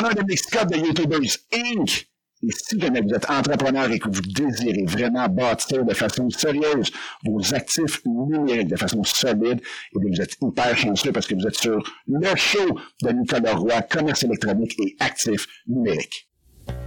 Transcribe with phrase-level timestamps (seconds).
[0.00, 2.08] Nom est Dominique Scott de YouTubers Inc.
[2.42, 6.92] Et si jamais vous êtes entrepreneur et que vous désirez vraiment bâtir de façon sérieuse
[7.24, 11.46] vos actifs numériques de façon solide, et bien vous êtes hyper chanceux parce que vous
[11.48, 16.28] êtes sur le show de Nicolas Roy, commerce électronique et actifs numériques.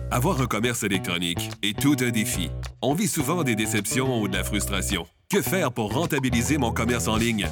[0.09, 2.49] Avoir un commerce électronique est tout un défi.
[2.81, 5.05] On vit souvent des déceptions ou de la frustration.
[5.29, 7.47] Que faire pour rentabiliser mon commerce en ligne?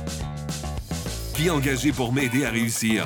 [1.36, 3.06] Qui engager pour m'aider à réussir?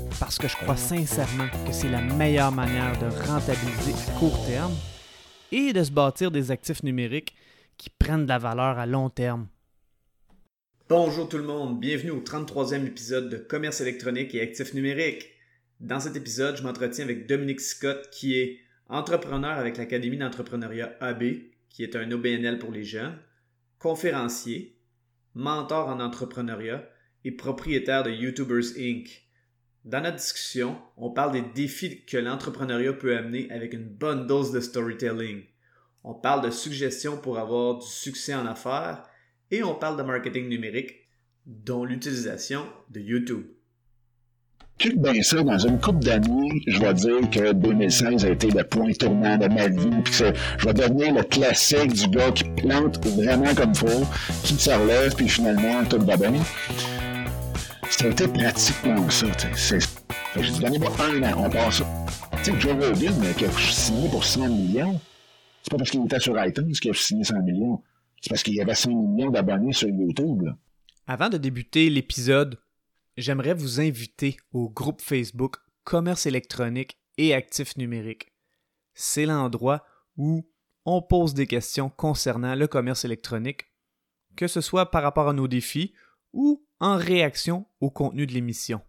[0.19, 4.73] parce que je crois sincèrement que c'est la meilleure manière de rentabiliser à court terme
[5.51, 7.35] et de se bâtir des actifs numériques
[7.77, 9.47] qui prennent de la valeur à long terme.
[10.89, 15.29] Bonjour tout le monde, bienvenue au 33e épisode de Commerce électronique et actifs numériques.
[15.79, 21.23] Dans cet épisode, je m'entretiens avec Dominique Scott qui est entrepreneur avec l'Académie d'entrepreneuriat AB,
[21.69, 23.17] qui est un OBNL pour les jeunes,
[23.79, 24.77] conférencier,
[25.33, 26.87] mentor en entrepreneuriat
[27.23, 29.20] et propriétaire de YouTubers Inc.
[29.83, 34.51] Dans notre discussion, on parle des défis que l'entrepreneuriat peut amener avec une bonne dose
[34.51, 35.41] de storytelling.
[36.03, 39.03] On parle de suggestions pour avoir du succès en affaires
[39.49, 41.07] et on parle de marketing numérique,
[41.47, 43.45] dont l'utilisation de YouTube.
[44.77, 48.63] Check bien ça, dans une couple d'années, je vais dire que 2016 a été le
[48.63, 53.03] point tournant de ma vie, puis je vais devenir le classique du gars qui plante
[53.03, 54.05] vraiment comme faut,
[54.43, 56.33] qui se relève, puis finalement, tout va bien.
[57.91, 59.27] C'était pratiquement ça.
[60.35, 62.05] J'ai dit, donnez-moi un an, on passe ça.
[62.37, 64.99] Tu sais, Joe Rogan, qui a signé pour 100 millions,
[65.61, 67.83] c'est pas parce qu'il était sur iTunes qu'il a signé 100 millions.
[68.21, 70.49] C'est parce qu'il y avait 100 millions d'abonnés sur YouTube.
[71.05, 72.59] Avant de débuter l'épisode,
[73.17, 78.31] j'aimerais vous inviter au groupe Facebook Commerce électronique et actifs numériques.
[78.93, 79.85] C'est l'endroit
[80.17, 80.47] où
[80.85, 83.65] on pose des questions concernant le commerce électronique,
[84.35, 85.93] que ce soit par rapport à nos défis
[86.33, 88.81] ou en réaction au contenu de l'émission.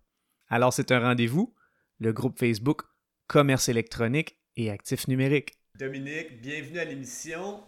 [0.48, 1.54] Alors c'est un rendez-vous,
[2.00, 2.82] le groupe Facebook
[3.26, 5.52] Commerce électronique et actifs numériques.
[5.78, 7.62] Dominique, bienvenue à l'émission.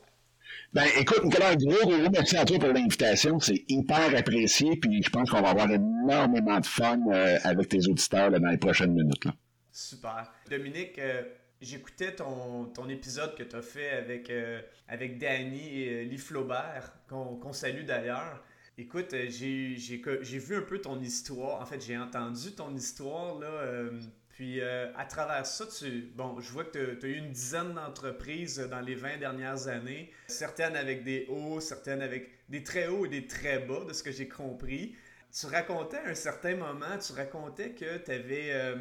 [0.72, 3.38] Ben, écoute, Nicolas, un gros, gros merci à toi pour l'invitation.
[3.38, 7.86] C'est hyper apprécié, puis je pense qu'on va avoir énormément de fun euh, avec tes
[7.86, 9.28] auditeurs dans les prochaines minutes.
[9.72, 10.32] Super.
[10.50, 11.22] Dominique, euh,
[11.60, 16.92] j'écoutais ton, ton, épisode que tu as fait avec, euh, avec Danny et Lee Flaubert,
[17.08, 18.42] qu'on salue d'ailleurs.
[18.76, 21.60] Écoute, euh, j'ai vu un peu ton histoire.
[21.60, 23.46] En fait, j'ai entendu ton histoire, là.
[23.46, 27.30] Euh, puis euh, à travers ça, tu, bon, je vois que tu as, eu une
[27.30, 32.88] dizaine d'entreprises dans les 20 dernières années, certaines avec des hauts, certaines avec des très
[32.88, 34.96] hauts et des très bas, de ce que j'ai compris.
[35.32, 38.74] Tu racontais à un certain moment, tu racontais que tu avais,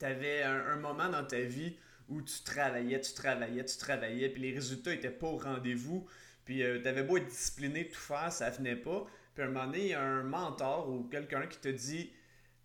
[0.00, 1.76] avais un, un, moment dans ta vie
[2.08, 6.06] où tu travaillais, tu travaillais, tu travaillais, puis les résultats n'étaient pas au rendez-vous,
[6.44, 9.06] puis tu avais beau être discipliné, tout faire, ça venait pas.
[9.34, 12.10] Puis à un moment donné, il y a un mentor ou quelqu'un qui te dit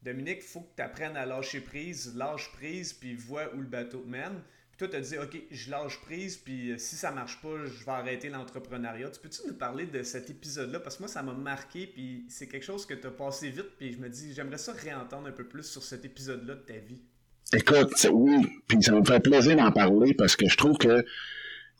[0.03, 3.99] Dominique, faut que tu apprennes à lâcher prise, lâche prise, puis vois où le bateau
[3.99, 4.41] te mène.
[4.71, 7.65] Puis toi, tu as dit Ok, je lâche prise, puis euh, si ça marche pas,
[7.65, 9.09] je vais arrêter l'entrepreneuriat.
[9.09, 10.79] Tu peux-tu nous parler de cet épisode-là?
[10.79, 13.71] Parce que moi, ça m'a marqué, puis c'est quelque chose que tu as passé vite,
[13.77, 16.77] puis je me dis J'aimerais ça réentendre un peu plus sur cet épisode-là de ta
[16.77, 17.01] vie.
[17.51, 21.03] Écoute, oui, puis ça me fait plaisir d'en parler parce que je trouve que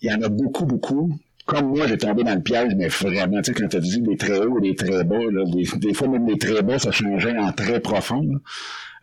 [0.02, 1.18] il y en a beaucoup, beaucoup
[1.50, 4.18] comme moi, j'ai tombé dans le piège, mais vraiment, tu sais, quand tu dit des
[4.18, 5.44] très hauts des très bas, là,
[5.78, 8.40] des, fois même les très bas, ça changeait en très profond.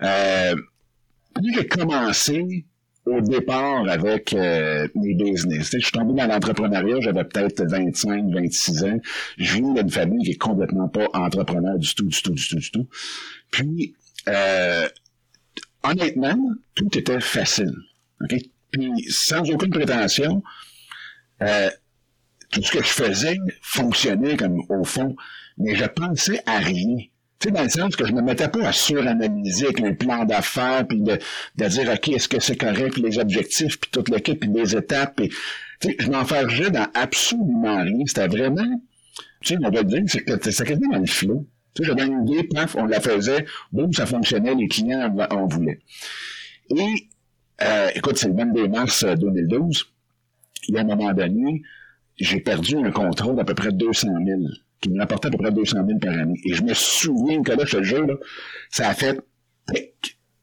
[0.02, 0.54] Euh,
[1.42, 2.64] j'ai commencé
[3.04, 5.70] au départ avec euh, mes business.
[5.72, 9.00] je suis tombé dans l'entrepreneuriat, j'avais peut-être 25, 26 ans.
[9.38, 12.58] Je viens d'une famille qui est complètement pas entrepreneur du tout, du tout, du tout,
[12.58, 12.86] du tout.
[13.50, 13.96] Puis,
[14.28, 14.86] euh,
[15.82, 16.38] honnêtement,
[16.76, 17.74] tout était facile.
[18.22, 18.52] Okay?
[18.70, 20.44] Puis, sans aucune prétention,
[21.42, 21.70] euh,
[22.60, 25.16] tout ce que je faisais fonctionnait comme au fond,
[25.58, 26.96] mais je pensais à rien.
[27.38, 30.24] Tu sais, dans le sens que je me mettais pas à suranalyser avec un plan
[30.24, 31.18] d'affaires, puis de,
[31.56, 34.74] de dire, OK, est-ce que c'est correct, puis les objectifs, puis toute l'équipe, puis les
[34.74, 35.28] étapes, puis,
[35.80, 38.04] tu sais, je m'enfergeais dans absolument rien.
[38.06, 38.80] C'était vraiment,
[39.42, 41.46] tu sais, on va dire, c'est quasiment dans le flot.
[41.74, 45.46] Tu sais, j'avais une idée, paf, on la faisait, boum, ça fonctionnait, les clients en
[45.46, 45.80] voulaient.
[46.70, 47.08] Et,
[47.62, 49.80] euh, écoute, c'est le 22 mars 2012.
[49.80, 49.84] Euh,
[50.68, 51.62] Il y a un moment donné,
[52.18, 54.40] j'ai perdu un contrat d'à peu près 200 000,
[54.80, 56.38] qui me rapportait à peu près 200 000 par année.
[56.44, 58.14] Et je me souviens que là, ce jeu, là,
[58.70, 59.20] ça a fait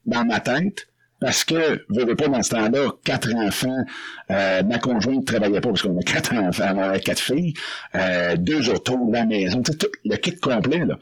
[0.05, 0.87] dans ma tête.
[1.19, 3.85] Parce que, je veux pas, dans ce temps-là, quatre enfants,
[4.29, 7.53] euh, ma conjointe travaillait pas parce qu'on a quatre enfants, on avait quatre filles,
[7.95, 10.99] euh, deux autos, la maison, tout le kit complet, là.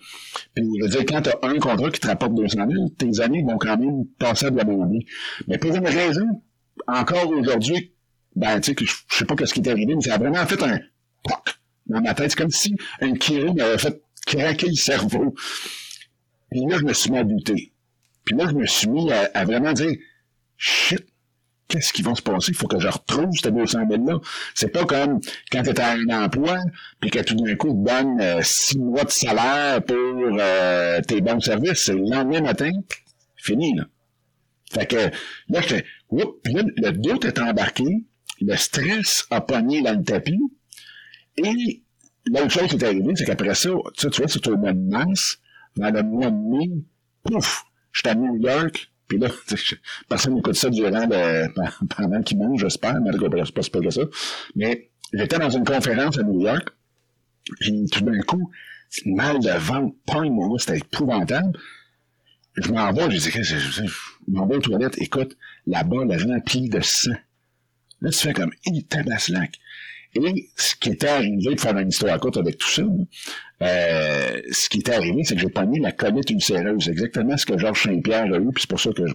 [0.53, 3.41] Puis, je veux dire, quand t'as un contrat qui te rapporte 200 000, tes amis
[3.41, 5.00] vont quand même passer à de la bonne
[5.47, 6.44] Mais pour une raison,
[6.85, 7.95] encore aujourd'hui,
[8.36, 10.62] ben, tu sais, je sais pas ce qui est arrivé, mais ça a vraiment fait
[10.63, 10.80] un
[11.24, 11.56] poc
[11.88, 12.31] dans ma tête.
[12.31, 15.36] C'est comme si un Kiro m'avait fait craquer le cerveau.
[16.50, 17.74] Puis là, je me suis mis à douter.
[18.25, 19.94] Puis là, je me suis mis à, vraiment dire,
[20.57, 21.06] shit,
[21.68, 22.51] qu'est-ce qui va se passer?
[22.51, 24.19] Il faut que je retrouve cette 200 000-là.
[24.54, 25.19] C'est pas comme
[25.51, 26.57] quand tu es à un emploi,
[27.00, 31.22] puis que tout d'un coup, tu donnes euh, six mois de salaire pour euh, tes
[31.22, 31.86] bons services.
[31.86, 32.72] C'est le lendemain matin,
[33.38, 33.86] fini, là.
[34.72, 34.95] Fait que
[35.50, 38.06] là, j'étais, oups, puis là, le doute est embarqué,
[38.41, 40.39] le stress a pogné dans le tapis,
[41.38, 41.81] et
[42.25, 45.39] l'autre chose qui est arrivée, c'est qu'après ça, tu, vois, c'est au mois de mars,
[45.75, 46.83] dans le mois de mai,
[47.23, 49.29] pouf, j'étais à New York, puis là,
[50.09, 51.47] personne n'écoute ça durant le,
[51.95, 54.01] pendant qu'il mange, j'espère, mais c'est pas super que ça.
[54.55, 56.69] Mais j'étais dans une conférence à New York,
[57.59, 58.51] puis tout d'un coup,
[59.05, 61.57] mal de ventre, pogne, moi, c'était épouvantable.
[62.55, 63.91] Je m'en vais, je dis, je, je, je
[64.27, 65.37] m'en vais aux toilettes, écoute,
[65.67, 67.11] là-bas, la remplie de sang.
[68.01, 69.59] Là, tu fais comme, il tabaslac.
[70.15, 72.83] Et ce qui était arrivé, pour faire une histoire courte avec tout ça,
[73.62, 77.57] euh, ce qui était arrivé, c'est que j'ai pogné la colite ulcéreuse, exactement ce que
[77.57, 79.13] Georges Saint-Pierre a eu, puis c'est pour ça que je,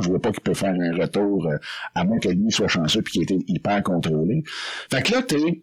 [0.00, 1.56] je vois pas qu'il peut faire un retour, euh,
[1.94, 4.42] à moins que lui soit chanceux puis qu'il était hyper contrôlé.
[4.90, 5.62] Fait que là, t'es,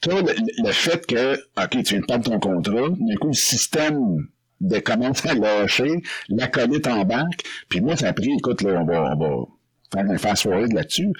[0.00, 0.32] t'as le,
[0.64, 4.28] le, fait que, OK, tu viens de perdre ton contrat, d'un coup, le système
[4.60, 8.80] de commencer à lâcher, la colite en banque, puis moi, ça a pris, écoute, là,
[8.80, 9.44] on va, on va
[9.92, 11.12] faire un fast-forward là-dessus,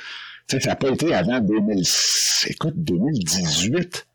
[0.48, 1.82] sais, ça n'a pas été avant 2000,
[2.48, 4.06] écoute, 2018,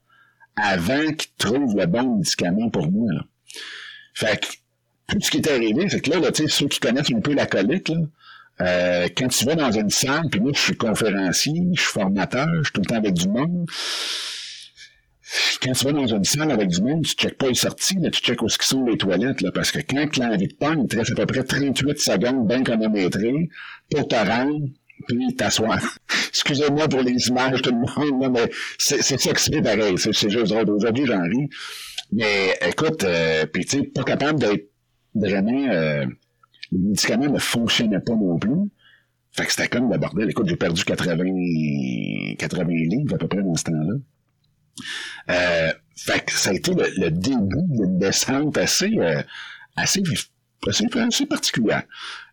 [0.56, 3.12] avant qu'ils trouvent le bon médicament pour moi.
[3.14, 3.22] Là.
[4.14, 4.48] Fait que,
[5.08, 7.20] tout ce qui est arrivé, c'est que là, là tu sais, ceux qui connaissent un
[7.20, 7.98] peu la colique, là,
[8.62, 12.48] euh, quand tu vas dans une salle, puis moi, je suis conférencier, je suis formateur,
[12.60, 13.66] je suis tout le temps avec du monde.
[15.62, 18.12] Quand tu vas dans une salle avec du monde, tu checkes pas les sorties, mais
[18.12, 20.98] tu checkes où sont les toilettes, là, parce que quand l'envie de pogne, il te
[20.98, 23.50] reste à peu près 38 secondes bien chronométrées
[23.90, 24.68] pour te rendre
[25.08, 25.80] puis t'asseoir.
[26.30, 29.96] Excusez-moi pour les images, tout le monde, mais c'est ça que c'est pareil.
[29.98, 30.70] C'est juste drôle.
[30.70, 31.50] Aujourd'hui, j'en ris.
[32.12, 34.70] Mais écoute, euh, puis tu sais, pas capable d'être
[35.14, 35.70] vraiment...
[35.70, 36.06] Euh,
[36.72, 38.70] les médicaments ne fonctionnaient pas non plus.
[39.34, 40.30] Fait que c'était comme le bordel.
[40.30, 43.94] Écoute, j'ai perdu 80, 80 livres à peu près dans ce temps-là.
[45.30, 49.22] Euh, fait que ça a été le, début d'une descente assez, euh,
[49.76, 50.02] assez
[50.70, 51.84] c'est assez particulière.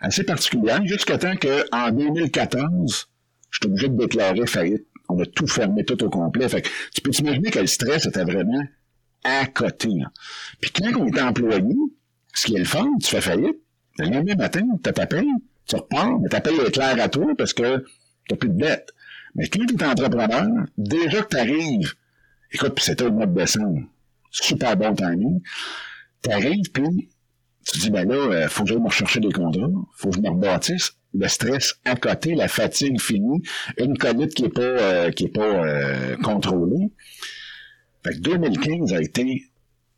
[0.00, 3.08] Assez particulière, jusqu'à temps qu'en 2014,
[3.50, 4.86] je suis obligé de déclarer faillite.
[5.08, 6.48] On a tout fermé, tout au complet.
[6.48, 8.62] Fait que tu peux t'imaginer que le stress était vraiment
[9.24, 9.90] à côté.
[10.60, 11.74] Puis quand on est employé,
[12.34, 13.56] ce qui est le fun, tu fais faillite,
[13.98, 15.26] le lendemain matin, tu as ta paye,
[15.66, 17.84] tu repars, mais ta paye est à toi parce que
[18.28, 18.92] tu plus de dette.
[19.34, 20.46] Mais quand tu es entrepreneur,
[20.76, 21.94] déjà que tu arrives,
[22.52, 23.80] écoute, puis c'était le mois de décembre,
[24.30, 25.40] super bon timing,
[26.22, 27.08] tu arrives, puis
[27.72, 30.20] tu dis, ben là, euh, faut que j'aille me rechercher des contrats, faut que je
[30.20, 30.92] me rebâtisse.
[31.14, 33.42] Le stress à côté, la fatigue finie,
[33.78, 36.90] une colite qui est pas, euh, qui est pas euh, contrôlée.
[38.04, 39.44] Fait que 2015 a été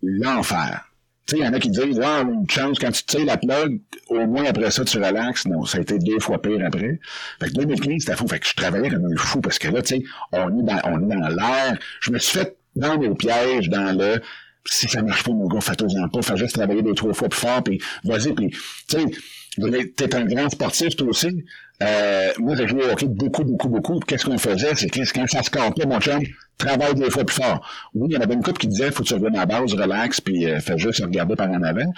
[0.02, 0.86] l'enfer.
[1.26, 3.36] Tu sais, il y en a qui disent, ah, une chance, quand tu tires la
[3.36, 5.46] plug, au moins après ça, tu relaxes.
[5.46, 7.00] Non, ça a été deux fois pire après.
[7.40, 8.26] Fait que 2015, c'était fou.
[8.28, 10.02] Fait que je travaillais comme un fou parce que là, tu sais,
[10.32, 11.78] on est dans, on est dans l'air.
[12.00, 14.20] Je me suis fait dans au piège, dans le,
[14.64, 17.40] si ça marche pas, mon gars, fais-toi-en pas, fais juste travailler deux, trois fois plus
[17.40, 18.50] fort, puis vas-y, puis,
[18.88, 21.44] tu sais, t'es un grand sportif, toi aussi.
[21.82, 24.00] Euh, moi, j'ai joué au hockey beaucoup, beaucoup, beaucoup.
[24.00, 24.74] Qu'est-ce qu'on faisait?
[24.74, 26.20] C'est que quand ça se campait, mon chum,
[26.58, 27.66] travaille deux fois plus fort.
[27.94, 29.46] Oui, il y en avait une couple qui disait, faut que tu reviennes à la
[29.46, 31.90] base, relax, puis euh, fais juste regarder par en avant.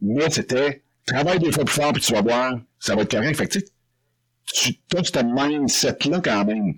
[0.00, 3.36] Mais c'était, travaille deux fois plus fort, puis tu vas voir, ça va être correct.
[3.36, 6.74] Fait que, tu as ce mindset-là quand même.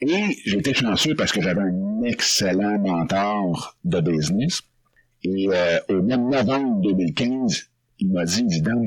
[0.00, 4.62] Et été chanceux parce que j'avais un excellent mentor de business.
[5.24, 8.86] Et euh, au de novembre 2015, il m'a dit, dis donc,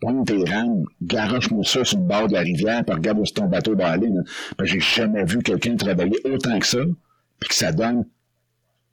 [0.00, 3.46] prends tes rames, garoche-moi ça sur le bord de la rivière, puis regarde où ton
[3.46, 4.08] bateau va aller.
[4.62, 6.80] J'ai jamais vu quelqu'un travailler autant que ça,
[7.38, 8.06] puis que ça donne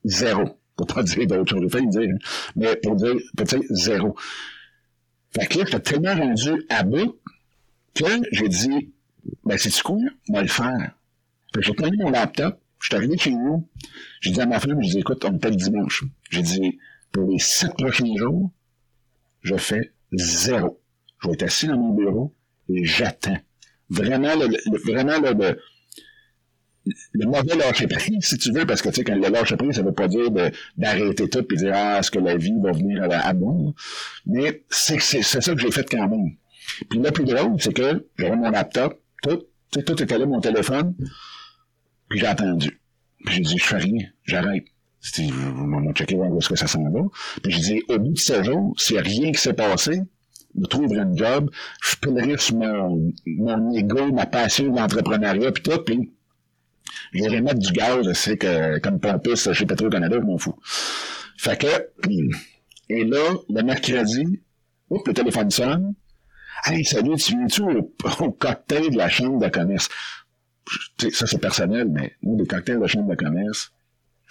[0.03, 0.59] zéro.
[0.75, 2.17] Pour pas dire d'autres choses, je dire, hein.
[2.55, 4.15] mais pour dire peut-être zéro.
[5.31, 7.15] Fait que là, j'étais tellement rendu à bout
[7.93, 8.91] que j'ai dit,
[9.45, 10.95] ben c'est du coup, on va le faire
[11.61, 13.69] j'ai pris mon laptop, je suis arrivé chez nous,
[14.21, 16.03] j'ai dit à ma femme, je dis, écoute, on est le dimanche.
[16.29, 16.79] J'ai dit,
[17.11, 18.51] pour les sept prochains jours,
[19.41, 20.81] je fais zéro.
[21.21, 22.35] Je vais être assis dans mon bureau
[22.69, 23.37] et j'attends.
[23.89, 24.47] Vraiment, le,
[24.83, 25.57] vraiment, le,
[27.13, 29.75] le mauvais lâcher prise, si tu veux, parce que, tu sais, quand le lâcher prise,
[29.75, 30.29] ça veut pas dire
[30.77, 33.73] d'arrêter tout et dire, ah, est-ce que la vie va venir à, à moi?
[34.25, 36.35] Mais c'est, ça que j'ai fait quand même.
[36.89, 40.95] Puis le plus drôle, c'est que j'avais mon laptop, tout, tout était là, mon téléphone,
[42.13, 42.79] j'ai attendu.
[43.27, 44.65] J'ai dit, je fais rien, j'arrête.
[45.17, 47.01] Vous m'avez checké voir où est-ce que ça s'en va.
[47.41, 50.01] Puis j'ai dit, au bout de ce jours, s'il n'y a rien qui s'est passé,
[50.59, 51.49] je trouverai un job,
[51.83, 56.13] je pillerai sur mon, mon ego, ma passion d'entrepreneuriat, puis tout, puis
[57.13, 60.57] j'irai mettre du gaz, je sais que, comme pompiste chez Petro-Canada, je m'en fous.
[61.37, 61.67] Fait que,
[62.89, 64.41] et là, le mercredi,
[64.89, 65.95] oups, le téléphone sonne.
[66.65, 69.89] Hey, salut, tu viens-tu au, au, cocktail de la chambre de commerce?
[71.11, 73.71] Ça, c'est personnel, mais nous, les cocktails de la chambre de commerce,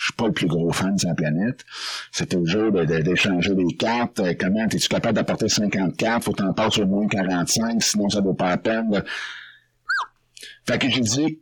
[0.03, 1.65] je suis pas le plus gros fan de la planète.
[2.11, 4.19] C'est toujours d'échanger des cartes.
[4.19, 6.25] Euh, comment es-tu capable d'apporter 50 cartes?
[6.25, 9.05] Faut t'en passer au moins 45, sinon ça vaut pas la peine.
[10.67, 11.39] Fait que j'ai dit,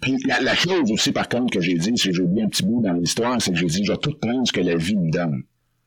[0.00, 2.80] puis la, chose aussi, par contre, que j'ai dit, c'est j'ai oublié un petit bout
[2.82, 5.10] dans l'histoire, c'est que j'ai dit, je vais tout prendre ce que la vie me
[5.10, 5.42] donne.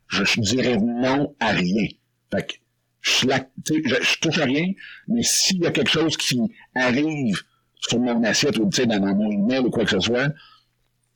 [0.10, 1.88] Je, dirais non à rien.
[2.32, 2.54] Fait que
[3.02, 3.28] je,
[3.66, 4.74] je, je touche à rien,
[5.08, 6.40] mais s'il y a quelque chose qui
[6.76, 7.42] arrive
[7.80, 10.30] sur mon assiette ou dans, mon email ou quoi que ce soit,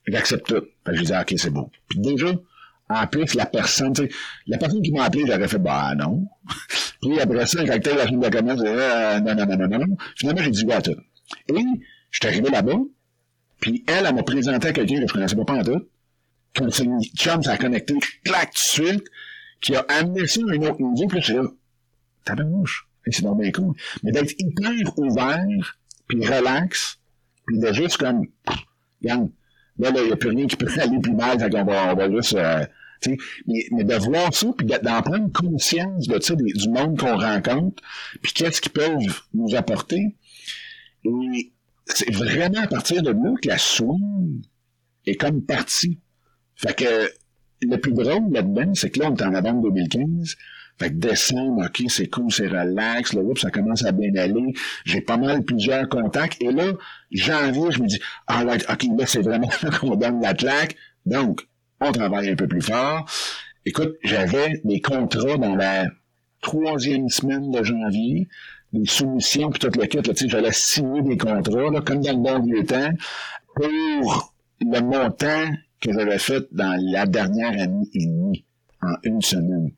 [0.06, 0.64] j'accepte tout.
[0.84, 1.70] Fait que je dis, ah, OK, c'est bon.
[1.88, 2.32] Puis déjà,
[2.88, 4.08] en plus, la personne, tu sais,
[4.46, 6.26] la personne qui m'a appelé, j'aurais fait, bah non.
[7.02, 9.96] puis après ça, quand la chambre de commerce, euh, non, non, non, non, non.
[10.16, 10.96] Finalement, j'ai dit, ouais, tout.
[11.48, 11.54] Et
[12.10, 12.78] je suis arrivé là-bas,
[13.60, 15.88] puis elle, elle m'a présenté à quelqu'un que je connaissais pas, pas en tout.
[16.54, 17.94] Quand c'est une chum, ça a connecté,
[18.24, 19.04] clac, tout de suite,
[19.60, 21.44] qui a amené ça à une autre niveau, puis là, c'est là,
[22.24, 22.86] t'as bien mouche.
[23.10, 23.74] C'est bien cool.
[24.02, 25.44] Mais d'être hyper ouvert,
[26.14, 26.98] puis relax,
[27.46, 28.26] puis de juste comme,
[29.02, 29.30] regarde,
[29.78, 31.96] là, il n'y a plus rien qui peut aller plus mal, fait qu'on va, on
[31.96, 32.64] va juste, euh,
[33.46, 37.82] mais, mais de voir ça, puis d'en prendre conscience de ça, du monde qu'on rencontre,
[38.22, 40.16] puis qu'est-ce qu'ils peuvent nous apporter.
[41.04, 41.52] Et
[41.86, 44.42] c'est vraiment à partir de là que la swing
[45.06, 46.00] est comme partie.
[46.56, 47.10] Fait que
[47.60, 50.36] le plus drôle là-dedans, c'est que là, on est en novembre 2015,
[50.78, 53.12] fait que décembre, OK, c'est cool, c'est relax.
[53.12, 54.54] Là, ça commence à bien aller.
[54.84, 56.42] J'ai pas mal plusieurs contacts.
[56.42, 56.72] Et là,
[57.12, 59.48] janvier, je me dis, ah, là, OK, là, c'est vraiment
[59.80, 60.76] qu'on donne la claque.
[61.06, 61.46] Donc,
[61.80, 63.08] on travaille un peu plus fort.
[63.64, 65.86] Écoute, j'avais des contrats dans la
[66.40, 68.28] troisième semaine de janvier,
[68.72, 72.18] des soumissions, puis toute le kit, là, j'allais signer des contrats, là, comme dans le
[72.18, 72.90] bon vieux temps,
[73.54, 78.44] pour le montant que j'avais fait dans la dernière année et demie,
[78.82, 79.70] en une semaine.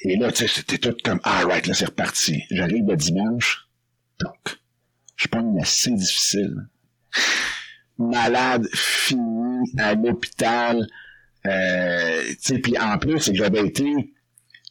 [0.00, 2.42] Et là, tu sais, c'était tout comme, ah, right, là, c'est reparti.
[2.50, 3.68] J'arrive le dimanche.
[4.20, 4.58] Donc,
[5.16, 6.68] je une assez difficile.
[7.98, 10.86] Malade, fini, à l'hôpital.
[11.46, 14.12] Euh, tu sais, puis en plus, c'est que j'avais été,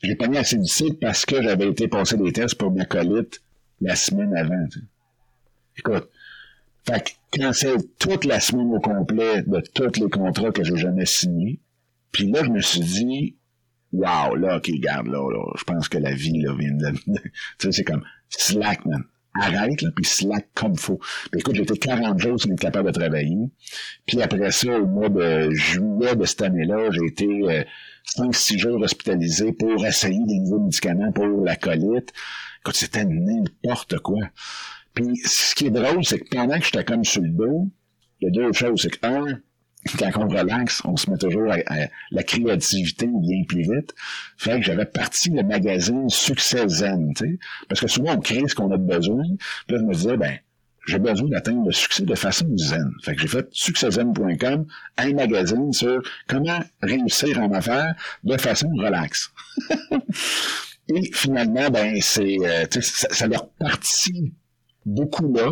[0.02, 3.42] j'ai pas mis assez difficile parce que j'avais été passer des tests pour ma colite
[3.82, 4.66] la semaine avant,
[5.78, 6.10] Écoute,
[6.88, 11.06] fait que cancel toute la semaine au complet de tous les contrats que j'ai jamais
[11.06, 11.60] signés.
[12.12, 13.36] Puis là, je me suis dit,
[13.92, 16.92] wow, là, OK, garde, là, là, je pense que la vie, là, vient de...
[16.92, 17.22] tu
[17.60, 19.04] sais, c'est comme, slack, man.
[19.40, 21.00] Arrête, là, puis slack comme faut.
[21.32, 23.38] Puis écoute, été 40 jours sans être capable de travailler.
[24.08, 27.64] Puis après ça, au mois de juillet de cette année-là, j'ai été euh,
[28.18, 32.14] 5-6 jours hospitalisé pour essayer des nouveaux médicaments pour la colite.
[32.62, 34.22] Écoute, c'était n'importe quoi.
[34.94, 37.70] Puis ce qui est drôle, c'est que pendant que j'étais comme sur le dos,
[38.20, 38.82] il y a deux choses.
[38.82, 39.40] C'est que, un,
[40.00, 41.58] quand on relaxe, on se met toujours à,
[42.12, 43.94] la créativité bien plus vite.
[44.38, 47.14] Fait que j'avais parti le magazine Succès Zen,
[47.68, 49.24] parce que souvent on crée ce qu'on a besoin.
[49.68, 50.38] Puis là, je me disais, ben,
[50.88, 52.90] j'ai besoin d'atteindre le succès de façon zen.
[53.04, 54.66] Fait que j'ai fait succèszen.com,
[54.98, 59.32] un magazine sur comment réussir en affaires de façon relaxe.
[60.90, 64.34] Et finalement, ben, c'est, euh, ça, ça leur partit
[64.86, 65.52] beaucoup là.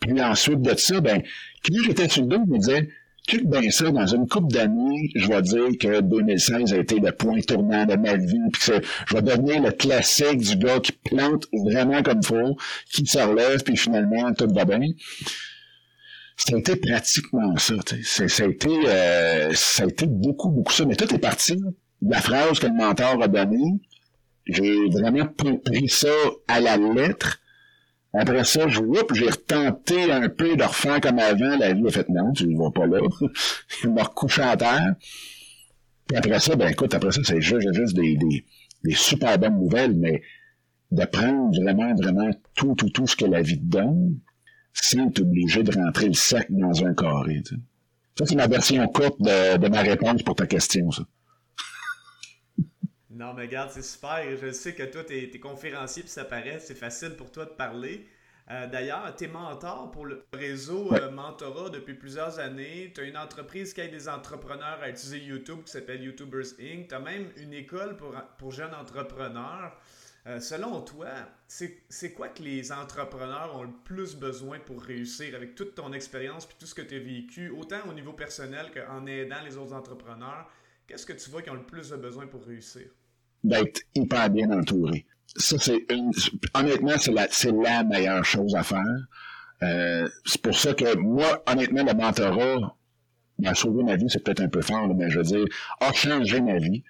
[0.00, 1.22] Puis ensuite de ça, ben,
[1.64, 2.88] quand j'étais sur le dos, je me disais,
[3.28, 7.12] Check bien ça, dans une couple d'années, je vais dire que 2016 a été le
[7.12, 10.92] point tournant de ma vie, puis que je vais devenir le classique du gars qui
[10.92, 12.56] plante vraiment comme faut,
[12.90, 14.80] qui se relève, puis finalement, tout va bien.
[16.36, 17.74] Ça a été pratiquement ça.
[18.02, 20.84] Ça, ça, a été, euh, ça a été beaucoup, beaucoup ça.
[20.84, 23.80] Mais tout est parti de la phrase que le mentor a donnée.
[24.46, 25.28] J'ai vraiment
[25.64, 26.08] pris ça
[26.48, 27.38] à la lettre.
[28.14, 28.80] Après ça, je
[29.14, 31.56] j'ai retenté un peu de refaire comme avant.
[31.56, 33.00] La vie a fait non, tu ne vas pas là.
[33.84, 34.94] Il m'a recouché en terre.
[36.06, 38.44] Puis après ça, ben écoute, après ça, c'est juste, juste des, des,
[38.84, 40.22] des, super bonnes nouvelles, mais
[40.90, 44.18] de prendre vraiment, vraiment tout, tout, tout ce que la vie te donne,
[44.74, 47.42] sans être obligé de rentrer le sac dans un carré.
[47.42, 47.54] Tu.
[48.18, 51.04] Ça, c'est ma version courte de, de ma réponse pour ta question, ça.
[53.14, 54.24] Non, mais regarde, c'est super.
[54.38, 57.50] Je sais que toi, tu es, conférencier, puis ça paraît, c'est facile pour toi de
[57.50, 58.06] parler.
[58.50, 62.90] Euh, d'ailleurs, tu es mentor pour le réseau euh, Mentorat depuis plusieurs années.
[62.94, 66.88] Tu as une entreprise qui aide des entrepreneurs à utiliser YouTube qui s'appelle YouTubers Inc.
[66.88, 69.76] Tu as même une école pour, pour jeunes entrepreneurs.
[70.26, 71.08] Euh, selon toi,
[71.48, 76.46] c'est quoi que les entrepreneurs ont le plus besoin pour réussir avec toute ton expérience
[76.46, 79.74] puis tout ce que tu as vécu, autant au niveau personnel qu'en aidant les autres
[79.74, 80.48] entrepreneurs?
[80.86, 82.86] Qu'est-ce que tu vois qu'ils ont le plus de besoin pour réussir?
[83.44, 85.06] D'être hyper bien entouré.
[85.36, 86.12] Ça, c'est une.
[86.54, 87.26] Honnêtement, c'est la,
[87.62, 88.84] la meilleure chose à faire.
[89.62, 92.76] Euh, c'est pour ça que moi, honnêtement, le mentorat
[93.38, 95.44] m'a sauvé ma vie, c'est peut-être un peu fort, mais je veux dire,
[95.80, 96.82] a changé ma vie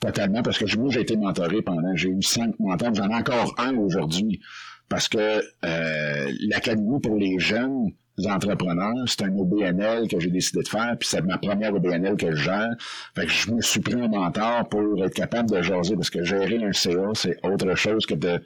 [0.00, 3.54] totalement parce que moi, j'ai été mentoré pendant, j'ai eu cinq mentors, j'en ai encore
[3.58, 4.40] un aujourd'hui
[4.88, 5.18] parce que
[5.64, 7.92] euh, l'Académie pour les jeunes,
[8.24, 9.04] entrepreneurs.
[9.06, 12.42] C'est un OBNL que j'ai décidé de faire, puis c'est ma première OBNL que je
[12.42, 12.74] gère.
[13.14, 16.24] Fait que je me suis pris un mentor pour être capable de jaser, parce que
[16.24, 18.40] gérer un CA, c'est autre chose que de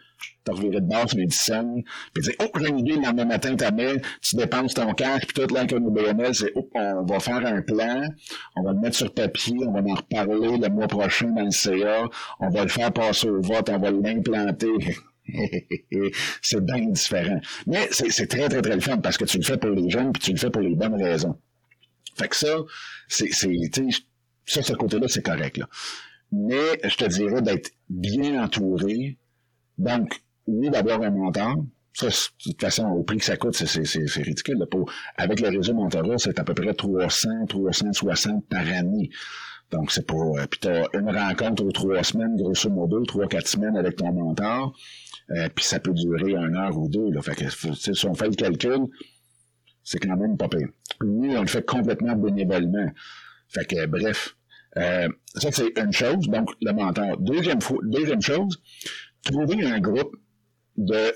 [0.45, 4.01] te revirer de base médecine, puis dire, oh, j'ai une idée, le lendemain matin, t'amènes,
[4.23, 7.63] tu dépenses ton cash, puis tout là, un OBNL, c'est, oh, on va faire un
[7.63, 8.03] plan,
[8.57, 11.51] on va le mettre sur papier, on va en reparler le mois prochain dans le
[11.51, 12.05] CA,
[12.41, 14.97] on va le faire passer au vote, on va l'implanter.
[16.43, 17.41] c'est bien différent.
[17.67, 20.13] Mais c'est très, très, très le fun parce que tu le fais pour les jeunes
[20.13, 21.37] puis tu le fais pour les bonnes raisons.
[22.17, 22.57] Fait que ça,
[23.09, 25.69] c'est, ça, ce côté-là, c'est correct, là.
[26.33, 29.19] Mais je te dirais d'être bien entouré.
[29.79, 31.65] Donc, oui, d'avoir un mentor.
[31.93, 34.59] Ça, de toute façon, au prix que ça coûte, c'est ridicule.
[34.59, 34.67] Là.
[34.67, 39.11] Pour, avec le réseau Mentorat, c'est à peu près 300, 360 par année.
[39.71, 40.39] Donc, c'est pour...
[40.39, 44.13] Euh, puis t'as une rencontre aux trois semaines, grosso modo, trois, quatre semaines avec ton
[44.13, 44.77] mentor.
[45.31, 47.11] Euh, puis ça peut durer une heure ou deux.
[47.11, 47.23] Là.
[47.23, 48.87] Fait que si on fait le calcul,
[49.85, 50.69] c'est quand même pas pire.
[51.01, 52.91] Nous, on le fait complètement bénévolement.
[53.49, 54.37] Fait que bref.
[54.77, 57.17] Euh, ça, c'est une chose, donc le mentor.
[57.19, 58.63] Deuxième, deuxième chose,
[59.25, 60.15] trouver un groupe
[60.77, 61.13] de,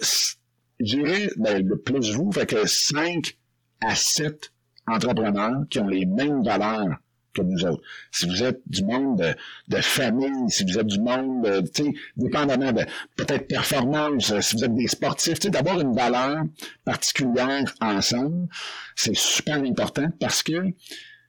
[0.84, 3.36] je dirais, ben, de plus vous, fait que 5
[3.80, 4.52] à 7
[4.86, 6.98] entrepreneurs qui ont les mêmes valeurs
[7.34, 7.82] que nous autres.
[8.12, 9.34] Si vous êtes du monde
[9.68, 12.82] de, famille, si vous êtes du monde, tu sais, dépendamment de
[13.16, 16.44] peut-être performance, si vous êtes des sportifs, tu sais, d'avoir une valeur
[16.84, 18.48] particulière ensemble,
[18.94, 20.72] c'est super important parce que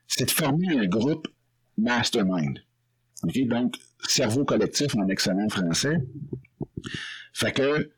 [0.07, 1.27] c'est de former un groupe
[1.77, 2.59] mastermind.
[3.23, 3.47] OK?
[3.47, 3.75] Donc,
[4.07, 5.97] cerveau collectif en excellent français.
[7.33, 7.91] Fait que,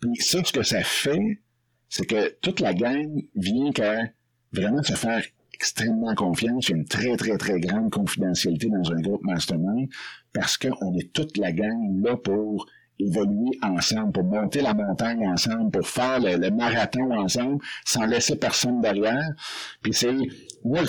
[0.00, 1.40] puis ça, ce que ça fait,
[1.88, 4.02] c'est que toute la gang vient qu'à
[4.52, 6.68] vraiment se faire extrêmement confiance.
[6.68, 9.88] Il y a une très, très, très grande confidentialité dans un groupe mastermind
[10.32, 12.66] parce qu'on est toute la gang là pour
[12.98, 18.80] évoluer ensemble, pour monter la montagne ensemble, pour faire le, marathon ensemble, sans laisser personne
[18.80, 19.30] derrière.
[19.82, 20.14] Puis c'est,
[20.64, 20.88] moi, le,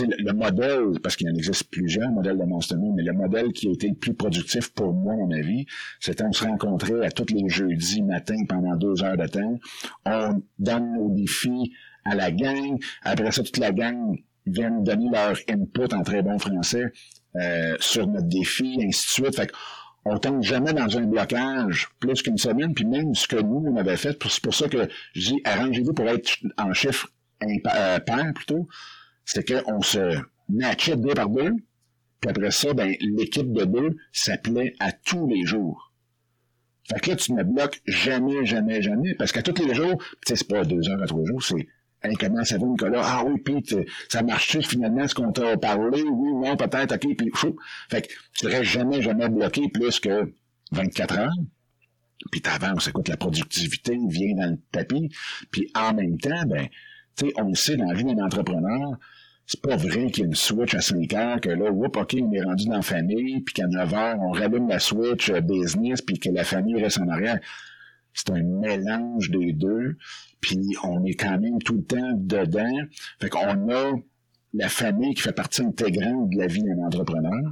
[0.00, 3.72] le modèle, parce qu'il en existe plusieurs modèles de mastermind, mais le modèle qui a
[3.72, 5.66] été le plus productif pour moi, à mon avis,
[6.00, 9.58] c'était on se rencontrait à tous les jeudis matin pendant deux heures de temps.
[10.04, 11.72] On donne nos défis
[12.04, 12.78] à la gang.
[13.02, 16.92] Après ça, toute la gang vient nous donner leur input en très bon français
[17.36, 19.36] euh, sur notre défi, ainsi de suite.
[19.36, 19.52] Fait
[20.04, 23.76] on tombe jamais dans un blocage plus qu'une semaine, puis même ce que nous, on
[23.76, 27.08] avait fait, c'est pour ça que je dis arrangez-vous pour être en chiffre
[27.42, 28.68] euh, pair plutôt,
[29.28, 31.52] c'est qu'on se matchait deux par deux,
[32.20, 35.92] puis après ça, ben, l'équipe de deux s'appelait à tous les jours.
[36.88, 40.28] Fait que là, tu ne bloques jamais, jamais, jamais, parce qu'à tous les jours, tu
[40.28, 41.68] sais, c'est pas deux heures à trois jours, c'est
[42.02, 43.02] Hey, comment ça va, Nicolas?
[43.04, 43.62] Ah oui, puis
[44.08, 46.02] ça marche finalement ce qu'on t'a parlé?
[46.04, 47.56] Oui, non, peut-être, OK, puis fou.
[47.90, 50.32] Fait que tu ne jamais, jamais bloqué plus que
[50.70, 51.32] 24 heures.
[52.30, 55.10] Puis t'avances, écoute, la productivité vient dans le tapis.
[55.50, 56.68] Puis en même temps, ben,
[57.16, 58.96] tu sais, on le sait, dans la vie d'un entrepreneur,
[59.48, 62.16] c'est pas vrai qu'il y a une switch à 5 heures, que là, whoop, OK,
[62.22, 65.40] on est rendu dans la famille, puis qu'à 9 heures, on rallume la switch euh,
[65.40, 67.40] business, puis que la famille reste en arrière.
[68.12, 69.96] C'est un mélange des deux
[70.40, 72.86] puis on est quand même tout le temps dedans.
[73.20, 73.92] Fait qu'on a
[74.54, 77.42] la famille qui fait partie intégrante de la vie d'un entrepreneur.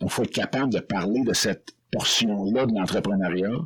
[0.00, 3.56] Donc, il faut être capable de parler de cette portion-là de l'entrepreneuriat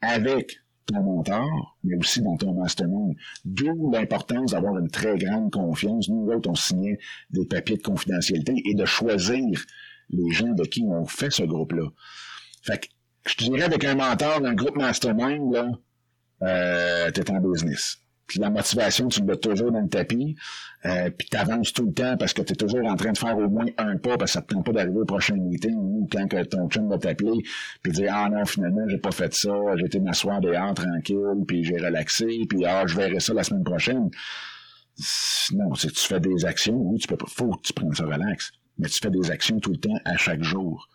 [0.00, 3.14] avec ton mentor, mais aussi dans ton mastermind.
[3.44, 6.08] D'où l'importance d'avoir une très grande confiance.
[6.08, 6.98] Nous, autres, on signait
[7.30, 9.44] des papiers de confidentialité et de choisir
[10.10, 11.88] les gens de qui on fait ce groupe-là.
[12.62, 12.86] Fait que,
[13.26, 15.70] je te dirais, avec un mentor d'un groupe mastermind, là,
[16.42, 17.98] euh, tu es en business.
[18.28, 20.36] Puis la motivation, tu mets toujours dans le tapis,
[20.84, 23.18] euh, puis tu avances tout le temps parce que tu es toujours en train de
[23.18, 25.74] faire au moins un pas parce que ça te tente pas d'arriver au prochain meeting
[25.74, 27.42] ou quand que ton chum va t'appeler
[27.82, 31.64] puis dire ah non finalement j'ai pas fait ça, j'ai été m'asseoir dehors tranquille puis
[31.64, 34.10] j'ai relaxé puis ah je verrai ça la semaine prochaine.
[35.52, 38.52] Non, tu fais des actions, oui, tu peux pas, faut que tu prennes ça relax,
[38.78, 40.88] mais tu fais des actions tout le temps à chaque jour.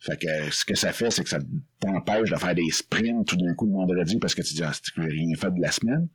[0.00, 1.40] Fait que ce que ça fait, c'est que ça
[1.80, 4.72] t'empêche de faire des sprints tout d'un coup le vendredi parce que tu dis ah,
[4.96, 6.08] j'ai rien fait de la semaine.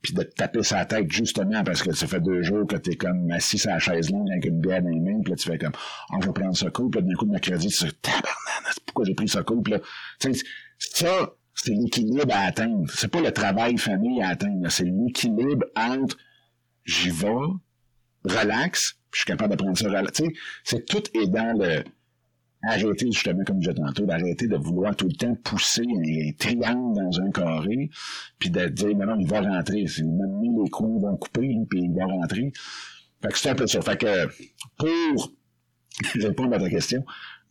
[0.00, 2.94] Puis de te taper sa tête justement parce que ça fait deux jours que t'es
[2.94, 5.50] comme assis sur la chaise longue avec une bière dans les mains, puis là tu
[5.50, 5.72] fais comme
[6.12, 8.10] oh, je vais prendre ce coup, puis d'un coup de mercredi, tu te
[8.86, 9.62] pourquoi j'ai pris cool.
[9.62, 9.80] Puis là,
[10.78, 12.88] ça, c'est l'équilibre à atteindre.
[12.92, 14.70] C'est pas le travail-famille à atteindre.
[14.70, 16.16] C'est l'équilibre entre
[16.84, 17.28] j'y vais,
[18.24, 19.88] relax, puis je suis capable de prendre ça.
[20.64, 21.84] C'est tout est dans le
[22.62, 26.96] arrêter justement, comme je disais tantôt, d'arrêter de vouloir tout le temps pousser un triangle
[26.96, 27.90] dans un carré,
[28.38, 29.84] puis de dire, non, il va rentrer.
[30.02, 32.52] Même les coins vont couper, puis il va rentrer.
[33.22, 33.80] Fait que c'est un peu ça.
[33.80, 34.28] Fait que
[34.76, 35.32] pour
[36.14, 37.04] répondre à ta question,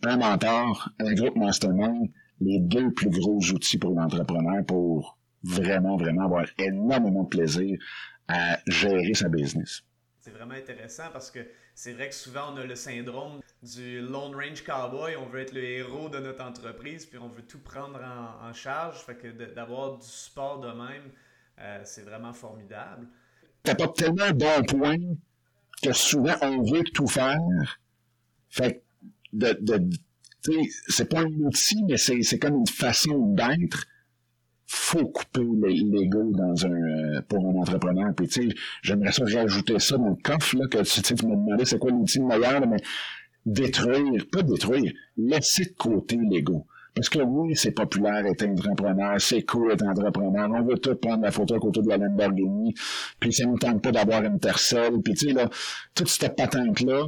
[0.04, 6.26] un mentor, un groupe mastermind, les deux plus gros outils pour l'entrepreneur pour vraiment, vraiment
[6.26, 7.78] avoir énormément de plaisir
[8.28, 9.84] à gérer sa business.
[10.28, 11.40] C'est vraiment intéressant parce que
[11.74, 15.54] c'est vrai que souvent on a le syndrome du Lone Range Cowboy, on veut être
[15.54, 18.98] le héros de notre entreprise, puis on veut tout prendre en, charge.
[19.06, 21.12] Fait que d'avoir du support de même,
[21.60, 23.08] euh, c'est vraiment formidable.
[23.64, 24.98] pas tellement un bon point
[25.82, 27.80] que souvent on veut tout faire.
[28.50, 28.84] Fait
[29.32, 29.90] de, de
[30.90, 33.86] c'est pas un outil, mais c'est comme une façon d'être.
[34.68, 38.14] Faut couper l'ego dans un euh, pour un entrepreneur.
[38.16, 41.36] Puis tu sais, j'aimerais ça rajouter ça dans le coffre là que tu, tu me
[41.36, 42.78] demandais c'est quoi l'outil meilleur, mais
[43.46, 46.68] détruire, pas détruire, laisser côté l'ego.
[46.98, 51.22] Parce que oui, c'est populaire être entrepreneur, c'est cool être entrepreneur, on veut tout prendre
[51.22, 52.74] la photo à côté de la Lamborghini,
[53.20, 55.48] puis ça ne nous tente pas d'avoir une tercelle, puis tu sais, là,
[55.94, 57.06] toute cette patente-là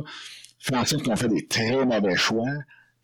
[0.60, 2.52] fait en sorte qu'on fait des très mauvais choix,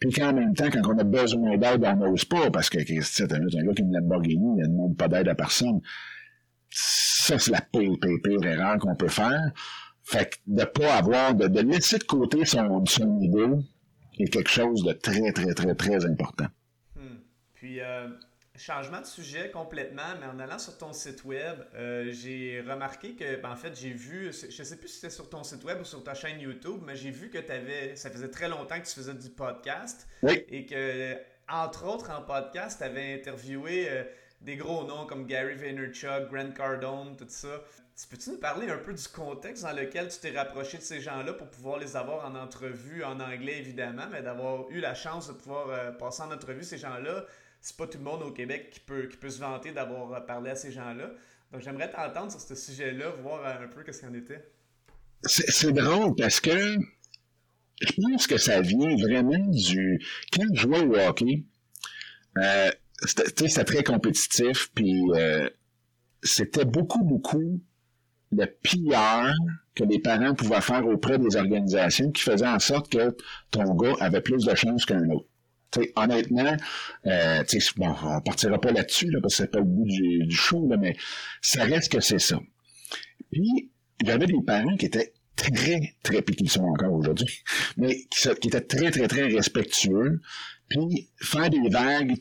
[0.10, 3.32] puis qu'en même temps, quand on a besoin d'aide, on n'ose pas, parce que c'est
[3.32, 5.82] un, gars qui me Lamborghini, il ne demande pas d'aide à personne.
[6.70, 9.52] Ça, c'est la pire, pire, pire erreur qu'on peut faire.
[10.04, 13.64] Fait que de pas avoir, de, de laisser de côté son, son niveau
[14.20, 16.48] est quelque chose de très, très, très, très important.
[16.96, 17.18] Hmm.
[17.56, 18.08] Puis, euh,
[18.58, 23.36] changement de sujet complètement, mais en allant sur ton site web, euh, j'ai remarqué que,
[23.42, 25.86] ben, en fait, j'ai vu, je sais plus si c'était sur ton site web ou
[25.86, 28.86] sur ta chaîne YouTube, mais j'ai vu que tu avais, ça faisait très longtemps que
[28.86, 30.08] tu faisais du podcast.
[30.24, 30.46] Oui.
[30.50, 31.18] Et que,
[31.50, 34.04] entre autres, en podcast, tu avais interviewé euh,
[34.42, 37.62] des gros noms comme Gary Vaynerchuk, Grant Cardone, tout ça.
[37.98, 41.00] Tu peux-tu nous parler un peu du contexte dans lequel tu t'es rapproché de ces
[41.00, 45.30] gens-là pour pouvoir les avoir en entrevue, en anglais évidemment, mais d'avoir eu la chance
[45.30, 47.26] de pouvoir euh, passer en entrevue ces gens-là?
[47.66, 50.20] C'est pas tout le monde au Québec qui peut, qui peut se vanter d'avoir euh,
[50.20, 51.10] parlé à ces gens-là.
[51.52, 54.48] Donc j'aimerais t'entendre sur ce sujet-là, voir un peu ce qu'il en était.
[55.24, 56.78] C'est drôle parce que
[57.82, 60.00] je pense que ça vient vraiment du.
[60.32, 61.44] Quand je jouais au hockey,
[62.38, 62.70] euh,
[63.02, 65.50] c'était très compétitif, puis euh,
[66.22, 67.60] c'était beaucoup, beaucoup
[68.32, 69.34] le PR
[69.74, 73.18] que les parents pouvaient faire auprès des organisations qui faisaient en sorte que
[73.50, 75.26] ton gars avait plus de chance qu'un autre.
[75.96, 76.56] Honnêtement,
[77.06, 77.44] euh,
[77.78, 80.78] bon, on partira pas là-dessus, là, parce que c'est pas le bout du, show, là,
[80.78, 80.96] mais
[81.42, 82.40] ça reste que c'est ça.
[83.32, 87.44] Puis, il y avait des parents qui étaient très, très, puis qui sont encore aujourd'hui,
[87.78, 90.22] mais qui, étaient très, très, très respectueux.
[90.70, 92.16] Puis, faire des vagues,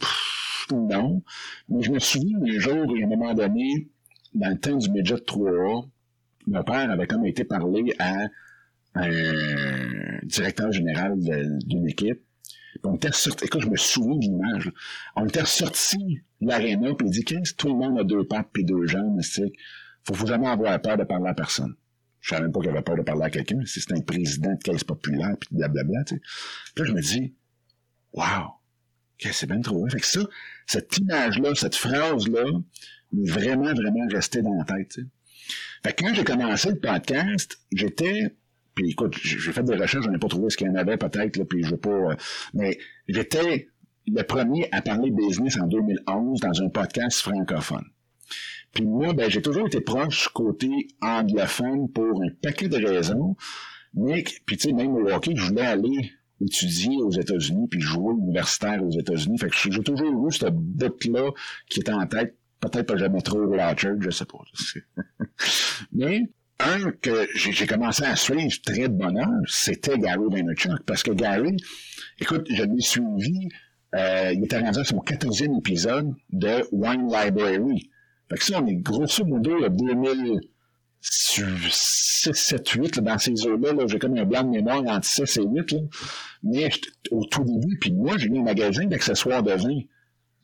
[0.72, 1.22] non.
[1.68, 3.88] Mais je me souviens un jour, à un moment donné,
[4.34, 5.88] dans le temps du Midget 3A,
[6.46, 8.26] mon père avait comme été parler à
[8.94, 11.14] un directeur général
[11.64, 12.20] d'une équipe.
[12.82, 14.72] On était ressorti, écoute, je me souviens de l'image.
[15.16, 18.50] On était ressorti de l'aréna, puis il dit, qu'est-ce tout le monde a deux pattes
[18.58, 19.52] et deux jambes, c'est
[20.04, 21.74] faut, faut jamais avoir peur de parler à personne.
[22.20, 24.52] Je savais même pas qu'il avait peur de parler à quelqu'un, si c'était un président
[24.52, 26.20] de caisse populaire, puis blablabla, tu sais.
[26.74, 27.34] Puis là, je me dis,
[28.12, 28.50] wow,
[29.18, 29.86] c'est bien trop.
[29.88, 30.20] Fait que ça,
[30.66, 32.44] cette image-là, cette phrase-là,
[33.12, 35.08] m'est vraiment, vraiment restée dans la tête, tu sais.
[35.84, 38.34] Fait que quand j'ai commencé le podcast, j'étais,
[38.74, 40.96] puis écoute, j'ai fait des recherches, je n'ai pas trouvé ce qu'il y en avait
[40.96, 42.14] peut-être, puis je veux pas, euh,
[42.54, 43.68] mais j'étais
[44.06, 47.84] le premier à parler business en 2011 dans un podcast francophone.
[48.72, 53.36] Puis moi, ben, j'ai toujours été proche côté anglophone pour un paquet de raisons.
[53.94, 58.12] Mais, puis tu sais, même au hockey, je voulais aller étudier aux États-Unis puis jouer
[58.14, 59.38] universitaire aux États-Unis.
[59.38, 61.30] Fait que j'ai toujours eu ce bout-là
[61.70, 64.38] qui était en tête peut-être pas jamais trop Roger, je sais pas.
[65.92, 66.22] Mais
[66.60, 70.82] un que j'ai commencé à suivre très de bonheur, c'était Gary Vaynerchuk.
[70.86, 71.56] Parce que Gary,
[72.20, 73.48] écoute, je l'ai suivi,
[73.94, 77.90] euh, il était rendu à son 14e épisode de Wine Library.
[78.28, 83.88] Fait que ça, on est grosso modo le 2006, 7, 8, dans ces eaux-là, -là,
[83.88, 85.80] j'ai comme un blanc de mémoire entre 6 et 8, là.
[86.42, 86.70] mais
[87.10, 89.80] au tout début, puis moi, j'ai eu un magasin d'accessoires de vin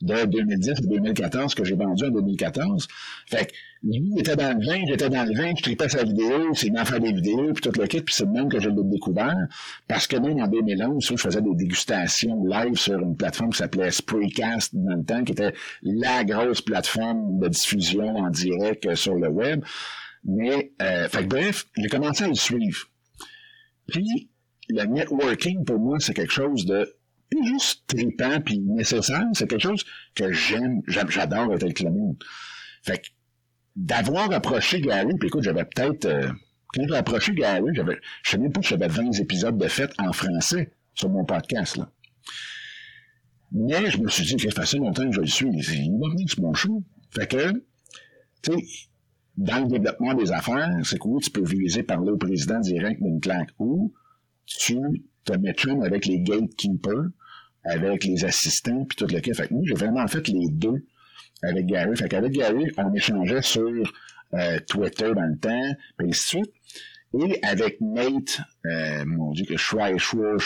[0.01, 2.87] de 2010 à 2014 que j'ai vendu en 2014.
[3.27, 6.53] Fait que lui, était dans le vin, j'étais dans le vin, je tripais sa vidéo,
[6.53, 8.69] c'est m'a fait des vidéos, puis tout le kit, puis c'est le même que je
[8.69, 9.35] l'ai découvert.
[9.87, 13.91] Parce que même en 2011, je faisais des dégustations live sur une plateforme qui s'appelait
[13.91, 19.29] Spraycast dans le temps, qui était la grosse plateforme de diffusion en direct sur le
[19.29, 19.63] web.
[20.23, 22.87] Mais, euh, fait que bref, j'ai commencé à le suivre.
[23.87, 24.29] Puis,
[24.69, 26.87] le networking, pour moi, c'est quelque chose de
[27.31, 29.83] pas juste trippant puis nécessaire, c'est quelque chose
[30.15, 32.23] que j'aime, j'adore avec le monde.
[32.83, 33.07] Fait que
[33.75, 36.05] d'avoir approché Gary, puis écoute, j'avais peut-être...
[36.05, 36.29] Euh,
[36.73, 40.13] quand j'ai approché Gary, j'avais, je savais pas que j'avais 20 épisodes de fête en
[40.13, 41.91] français sur mon podcast, là.
[43.51, 45.49] Mais je me suis dit ça fait longtemps que je le suis.
[45.49, 46.83] Il va venir sur mon show.
[47.13, 47.51] Fait que,
[48.41, 48.57] tu sais,
[49.37, 53.19] dans le développement des affaires, c'est que tu peux viser parler au président direct d'une
[53.19, 53.93] claque ou
[54.45, 54.77] tu
[55.25, 57.09] te mets avec les gatekeepers,
[57.63, 59.33] avec les assistants, puis tout le cas.
[59.33, 60.85] Fait que moi, j'ai vraiment fait les deux
[61.43, 61.95] avec Gary.
[61.95, 63.93] Fait qu'avec Gary, on échangeait sur
[64.33, 66.53] euh, Twitter dans le temps, puis ainsi de suite.
[67.19, 70.37] Et avec Nate, euh, mon Dieu, que Schwei, Schwei,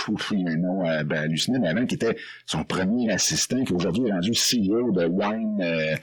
[0.48, 2.16] un nom ben, hallucinant, mais avant, qui était
[2.48, 5.96] son premier assistant, qui aujourd'hui est rendu CEO de Wine, euh,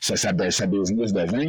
[0.00, 1.48] sa, sa, sa, business de vin.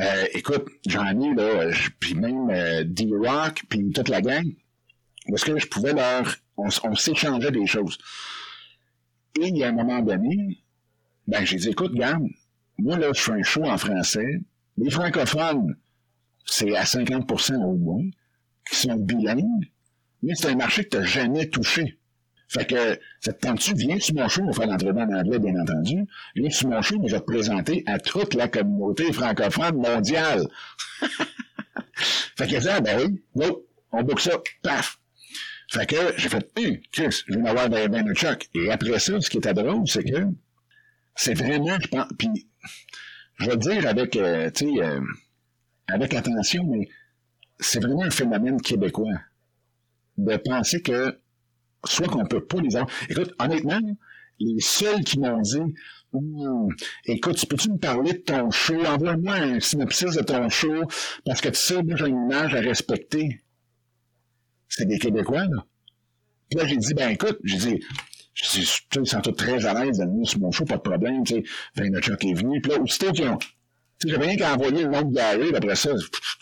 [0.00, 4.46] Euh, écoute, j'en ai, là, puis même euh, D-Rock, puis toute la gang,
[5.28, 6.36] parce que je pouvais leur...
[6.56, 7.98] On, on s'échangeait des choses.
[9.40, 10.62] Et il y a un moment donné,
[11.26, 12.28] ben, j'ai écoute, gamme,
[12.78, 14.40] moi, là, je fais un show en français.
[14.76, 15.76] Les francophones,
[16.44, 18.04] c'est à 50% au moins,
[18.68, 19.70] qui sont bilingues,
[20.22, 21.98] mais c'est un marché que tu n'as jamais touché.
[22.48, 25.38] Fait que, ça te tente-tu, viens sur mon show, on va faire l'entraînement en anglais,
[25.38, 26.04] bien entendu.
[26.36, 30.46] Viens sur mon show, mais je vais te présenter à toute la communauté francophone mondiale.
[32.36, 33.60] fait que, ça, ben oui, non,
[33.92, 34.98] on boucle ça, paf.
[35.70, 38.48] Fait que, j'ai fait, hé, Chris, je vais avoir ben choc.
[38.54, 40.26] Et après ça, ce qui était drôle, c'est que,
[41.14, 42.48] c'est vraiment, je pense, puis,
[43.38, 45.00] je vais dire avec, euh, tu sais, euh,
[45.88, 46.88] avec attention, mais
[47.58, 49.20] c'est vraiment un phénomène québécois
[50.18, 51.18] de penser que
[51.84, 52.90] soit qu'on peut pas les avoir.
[53.08, 53.80] Écoute, honnêtement,
[54.40, 55.74] les seuls qui m'ont dit
[56.12, 56.68] hum,
[57.04, 58.84] écoute, peux-tu me parler de ton show?
[58.84, 60.84] Envoie-moi un synopsis de ton show,
[61.24, 63.43] parce que tu sais, moi j'ai une image à respecter.
[64.76, 65.66] C'est des Québécois, là.
[66.50, 67.80] Puis là, j'ai dit, ben écoute, j'ai dit,
[68.34, 71.44] je suis tout très à l'aise de venir sur mon show, pas de problème, tu
[71.76, 72.00] sais.
[72.00, 73.38] Chuck est venu, puis là, aussitôt qu'ils ont
[74.04, 75.90] j'avais rien qu'à envoyer le nom de Gary, après ça,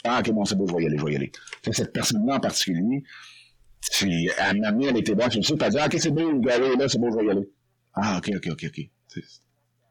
[0.05, 1.33] ah, ok, bon, c'est beau, je vais y aller, je vais y aller.
[1.71, 3.05] cette personne-là en particulier,
[4.01, 6.39] elle m'a amené, elle était je me suis dit, elle dit, ah, ok, c'est beau,
[6.41, 7.49] Gary là, c'est beau, je vais y aller.
[7.95, 9.23] Ah, ok, ok, ok, ok.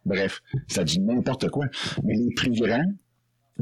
[0.03, 1.67] Bref, ça dit n'importe quoi.
[2.03, 2.91] Mais les plus grands,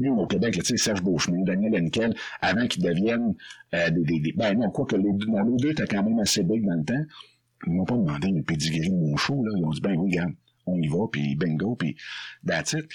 [0.08, 3.34] au Québec, Serge Beauchemin, Daniel Henkel, avant qu'ils deviennent
[3.74, 6.76] euh, des, Ben non, quoi que les, non, les deux quand même assez big dans
[6.76, 7.04] le temps.
[7.66, 9.52] Ils m'ont pas demandé une pedigree de mon show, là.
[9.56, 10.32] Ils ont dit, ben oui, regarde,
[10.66, 11.96] on y va, puis bingo, puis
[12.46, 12.86] that's it.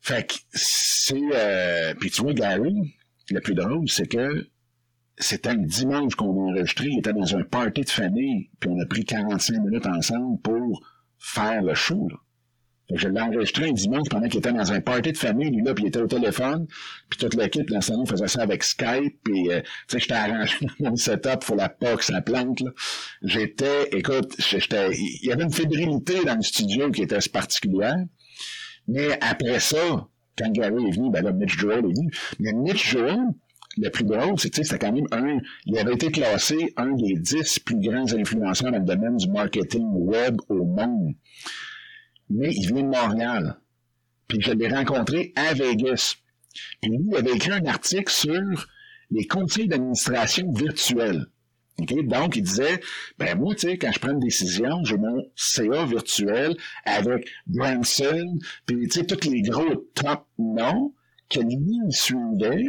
[0.00, 1.20] Fait que c'est...
[1.34, 2.74] Euh, puis tu vois, Gary,
[3.30, 4.48] le plus drôle, c'est que
[5.18, 8.80] c'était un dimanche qu'on a enregistré, il était dans un party de famille, puis on
[8.80, 10.82] a pris 45 minutes ensemble pour
[11.18, 12.08] faire le show.
[12.08, 12.16] Là.
[12.94, 15.74] Je l'ai enregistré un dimanche pendant qu'il était dans un party de famille, lui là,
[15.74, 16.66] puis il était au téléphone,
[17.08, 20.14] puis toute l'équipe, dans le salon, faisait ça avec Skype, puis euh, tu sais, j'étais
[20.14, 22.70] arrangé mon setup, faut la que ça plante, là.
[23.22, 28.04] J'étais, écoute, j'étais, il y avait une fébrilité dans le studio qui était particulière,
[28.88, 32.10] mais après ça, quand Gary est venu, ben là, Mitch Joel est venu.
[32.40, 33.20] Mais Mitch Joel,
[33.76, 37.14] le plus drôle, c'est que c'était quand même un, il avait été classé un des
[37.16, 41.14] dix plus grands influenceurs dans le domaine du marketing web au monde.
[42.32, 43.60] Mais il vient de Montréal.
[44.28, 46.16] Puis je l'ai rencontré à Vegas.
[46.80, 48.66] Puis lui, il avait écrit un article sur
[49.10, 51.26] les conseils d'administration virtuels.
[51.78, 52.80] Donc, il disait,
[53.18, 58.38] ben moi, tu sais, quand je prends une décision, j'ai mon CA virtuel avec Branson,
[58.66, 60.94] puis tu sais, tous les gros top noms
[61.30, 62.66] que lui suivait,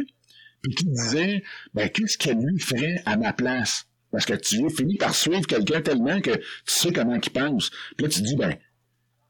[0.62, 1.42] puis qui disait,
[1.74, 3.86] ben qu'est-ce que lui ferait à ma place?
[4.10, 7.70] Parce que tu finis par suivre quelqu'un tellement que tu sais comment il pense.
[7.96, 8.56] Puis là, tu dis, ben,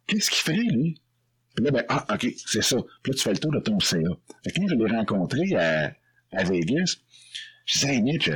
[0.07, 1.01] qu'est-ce qu'il ferait, lui?
[1.55, 2.77] Puis là, ben, ah, OK, c'est ça.
[3.03, 3.99] Puis là, tu fais le tour de ton CA.
[4.43, 5.95] Fait que quand je l'ai rencontré à,
[6.33, 6.97] à Vegas,
[7.67, 8.31] je disais, hey, Mitch,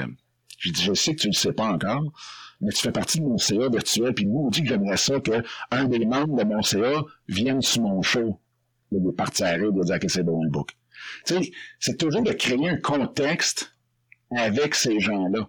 [0.58, 2.12] j'ai dit, je sais que tu ne le sais pas encore,
[2.60, 5.20] mais tu fais partie de mon CA virtuel, puis moi, on dit que j'aimerais ça
[5.20, 8.40] qu'un des membres de mon CA vienne sur mon show.
[8.90, 10.70] Il est parti à rire, il dire que c'est bon le book.
[11.26, 13.76] Tu sais, c'est toujours de créer un contexte
[14.30, 15.48] avec ces gens-là.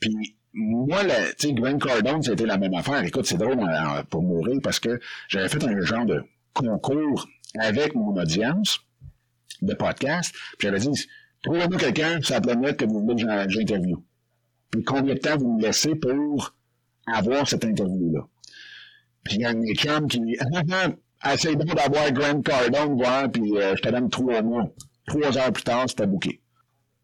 [0.00, 1.04] Puis moi,
[1.38, 3.02] tu sais, Gwen Cardone, c'était la même affaire.
[3.04, 7.94] Écoute, c'est drôle hein, pour mourir parce que j'avais fait un genre de concours avec
[7.94, 8.80] mon audience
[9.62, 10.34] de podcast.
[10.58, 11.06] Puis j'avais dit,
[11.44, 14.02] trouvez-moi quelqu'un sur la planète que vous voulez que j'interviewe.
[14.70, 16.56] Puis combien de temps vous me laissez pour
[17.06, 18.26] avoir cette interview-là?
[19.22, 20.36] Puis il y a un de mes chums qui dit,
[21.32, 24.68] essaye donc d'avoir Grant Cardone, voir, puis euh, je te donne trois mois.
[25.06, 26.42] Trois heures plus tard, c'était bouqué.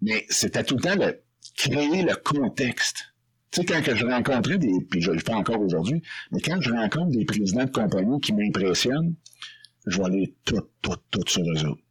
[0.03, 1.21] Mais c'était tout le temps de
[1.57, 3.14] créer le contexte.
[3.55, 6.61] Tu sais, quand que je rencontrais des, puis je le fais encore aujourd'hui, mais quand
[6.61, 9.15] je rencontre des présidents de compagnie qui m'impressionnent,
[9.87, 11.83] je vais aller tout, tout, tout sur eux autres.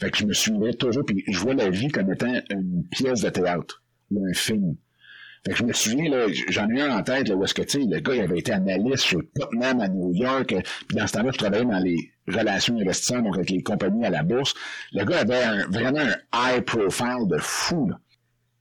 [0.00, 3.22] Fait que je me souviens toujours, puis je vois la vie comme étant une pièce
[3.22, 4.76] de théâtre ou un film.
[5.44, 7.62] Fait que je me souviens, là, j'en ai un en tête, là, où est-ce que,
[7.62, 10.54] tu sais, le gars, il avait été analyste chez Tottenham à New York,
[10.86, 14.10] puis dans ce temps-là, je travaillais dans les relations investisseurs, donc avec les compagnies à
[14.10, 14.54] la bourse.
[14.92, 17.98] Le gars avait vraiment un high profile de fou, là.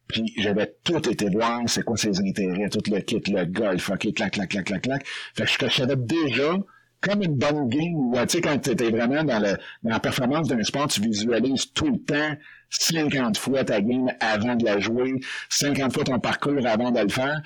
[0.08, 4.14] Puis j'avais tout été voir, c'est quoi ses intérêts, tout le kit, le golf, ok,
[4.14, 5.06] clac, clac, clac, clac, clac.
[5.06, 6.58] Fait que je savais déjà,
[7.02, 10.48] comme une bonne game, tu sais, quand tu étais vraiment dans, le, dans la performance
[10.48, 12.36] d'un sport, tu visualises tout le temps
[12.70, 15.14] 50 fois ta game avant de la jouer,
[15.50, 17.42] 50 fois ton parcours avant de le faire.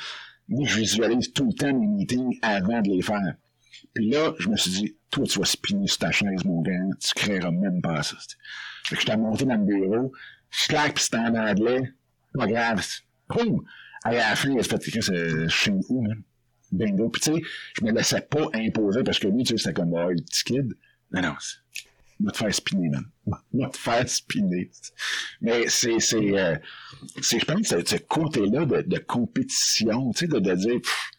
[0.47, 3.35] Moi, je visualise tout le temps mes meetings avant de les faire.
[3.93, 6.73] Puis là, je me suis dit, toi, tu vas spinner sur ta chaise, mon gars,
[6.99, 8.17] tu créeras même pas ça.
[8.85, 10.11] Fait que j'étais monté dans le bureau,
[10.67, 11.91] claque, pis c'était en anglais,
[12.33, 12.85] pas grave.
[13.29, 13.63] Boum!
[14.03, 16.07] À la fin, il a fait ce chez où,
[16.71, 17.09] Bingo.
[17.09, 17.41] Puis tu sais,
[17.77, 20.43] je me laissais pas imposer parce que lui, tu sais, c'était comme, oh, le petit
[20.43, 20.73] kid.
[21.11, 21.35] Non, non,
[22.19, 23.05] va te faire spinner, man.
[23.53, 24.69] Va te faire spinner.
[25.41, 26.55] Mais c'est, c'est, euh,
[27.21, 31.11] c'est, je pense, ce, ce côté-là de, de compétition, tu sais, de, de dire, pff,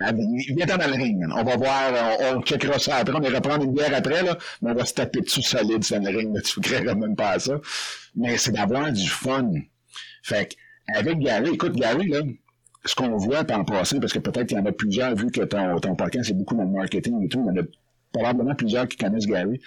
[0.00, 1.32] viens dans le ring, man.
[1.32, 4.36] On va voir, on, on checkera ça après, on ira prendre une bière après, là,
[4.60, 7.38] mais on va se taper dessus solide dans le ring, là, tu ne même pas
[7.38, 7.60] ça.
[8.16, 9.50] Mais c'est d'avoir du fun.
[10.22, 12.20] Fait que, avec Gary, écoute, Gary, là,
[12.84, 15.42] ce qu'on voit en passant, parce que peut-être qu'il y en a plusieurs, vu que
[15.42, 17.66] ton, ton podcast, c'est beaucoup dans le marketing et tout, il y en a
[18.12, 19.60] probablement plusieurs qui connaissent Gary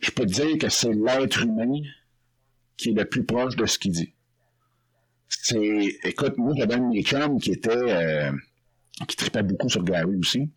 [0.00, 1.80] je peux te dire que c'est l'être humain
[2.76, 4.14] qui est le plus proche de ce qu'il dit.
[5.28, 8.32] C'est, écoute, moi, j'avais un de chums qui était, euh,
[9.06, 10.50] qui tripait beaucoup sur Gary aussi,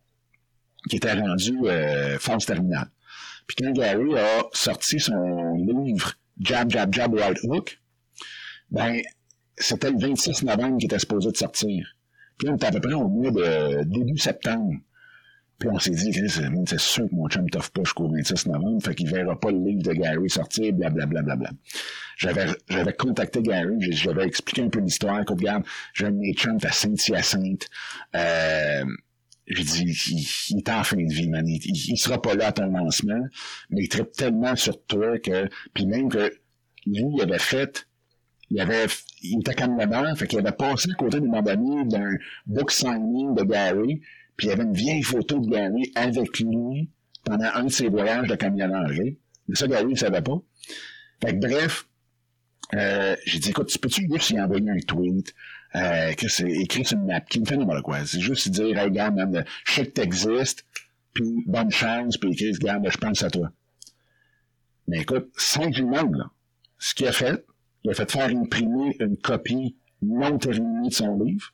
[0.89, 2.89] qui était rendu euh, phase terminale.
[3.45, 7.79] Puis quand Gary a sorti son livre Jab, Jab, Jab, Right Hook,
[8.73, 9.01] ben,
[9.57, 11.95] c'était le 26 novembre qui était supposé de sortir.
[12.37, 14.73] Puis on était à peu près au mois de début septembre.
[15.59, 18.95] Puis on s'est dit, c'est sûr que mon chum t'offre pas jusqu'au 26 novembre, fait
[18.95, 21.21] qu'il verra pas le livre de Gary sortir, blablabla.
[21.21, 21.51] Bla, bla, bla,
[22.17, 25.21] J'avais, contacté Gary, j'avais expliqué un peu l'histoire.
[25.21, 27.69] Écoute, regarde, j'ai un de mes chums à Saint-Hyacinthe.
[28.15, 28.83] Euh,
[29.47, 31.47] j'ai dit, il, est en fin de vie, man.
[31.47, 33.23] Il, il, sera pas là à ton lancement,
[33.69, 36.33] mais il traite tellement sur toi que, puis même que
[36.85, 37.87] lui, il avait fait,
[38.53, 38.85] il avait,
[39.23, 42.11] il était là fait qu'il avait passé à côté de mon ami d'un
[42.45, 44.01] book signing de Gary,
[44.37, 46.91] puis il y avait une vieille photo de Gary avec lui
[47.25, 49.01] pendant un de ses voyages de camionnage.
[49.47, 50.39] Mais ça, Gary ne savait pas.
[51.23, 51.87] Fait que bref,
[52.75, 55.33] euh, j'ai dit, écoute, tu peux-tu juste y envoyer un tweet,
[55.75, 58.05] euh, que c'est écrit sur une napkin, fait n'importe quoi.
[58.05, 60.63] C'est juste dire, hey, regarde, man, je sais que t'existes,
[61.13, 63.51] puis bonne chance, puis écrit, regarde, je pense à toi.
[64.87, 66.03] Mais écoute, sans qu'il là,
[66.77, 67.43] ce qu'il a fait,
[67.83, 71.53] il a fait faire imprimer une copie non terminée de son livre,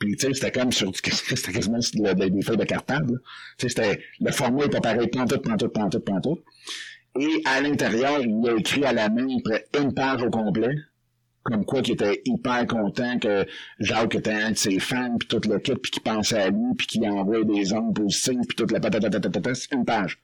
[0.00, 3.20] puis, tu sais, c'était comme sur, c'était quasiment des feuilles de cartable.
[3.58, 6.42] Tu sais, c'était, le format est pas pareil, pantoute, pantoute, pantoute, pantoute.
[7.20, 9.26] Et à l'intérieur, il a écrit à la main
[9.78, 10.74] une page au complet.
[11.42, 13.46] Comme quoi, qu'il était hyper content que
[13.78, 16.86] Jacques était un de ses fans, puis toute le puis qu'il pensait à lui, puis
[16.86, 20.18] qu'il envoyait des ondes positives, puis toute la patatatatatata, une page.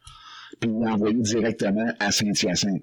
[0.61, 2.83] Puis il l'a envoyé directement à Saint-Hyacinthe.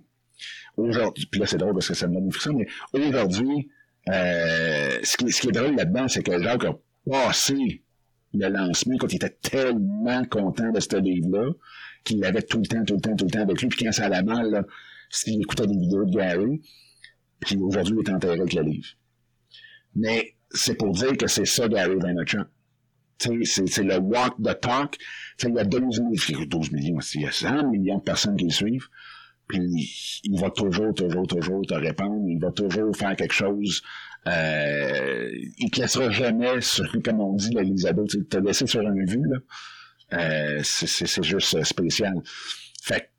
[0.76, 3.70] Aujourd'hui, puis là, c'est drôle parce que ça me donne frisson, mais aujourd'hui,
[4.10, 6.76] euh, ce, qui, ce, qui, est drôle là-dedans, c'est que Jacques a
[7.10, 7.84] passé
[8.34, 11.52] le lancement quand il était tellement content de ce livre-là,
[12.04, 13.92] qu'il l'avait tout le temps, tout le temps, tout le temps avec lui, puis quand
[13.92, 14.64] ça allait mal, là,
[15.10, 16.62] s'il écoutait des vidéos de Gary,
[17.40, 18.88] puis aujourd'hui, il est enterré avec le livre.
[19.96, 22.48] Mais c'est pour dire que c'est ça Gary Vaynerchuk.
[23.20, 24.98] C'est le walk the talk.
[25.44, 28.46] Il y a 12 millions, 12 millions, il y a 100 millions de personnes qui
[28.46, 28.88] le suivent.
[29.48, 32.26] Puis il va toujours, toujours, toujours te répondre.
[32.28, 33.82] Il va toujours faire quelque chose.
[34.28, 39.24] Euh, il te laissera jamais sur, comme on dit, l'Elisabeth, te laisser sur un vue,
[39.30, 39.38] là.
[40.14, 42.14] Euh, c'est juste spécial.
[42.84, 43.10] Fait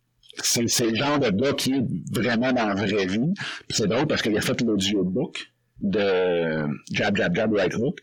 [0.43, 3.33] c'est le genre de gars qui est vraiment dans la vraie vie.
[3.71, 7.99] c'est drôle parce qu'il a fait l'audiobook de Jab Jab Jab Right Hook.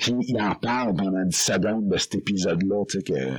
[0.00, 3.38] Puis il en parle pendant 10 secondes de cet épisode-là, tu sais, que euh,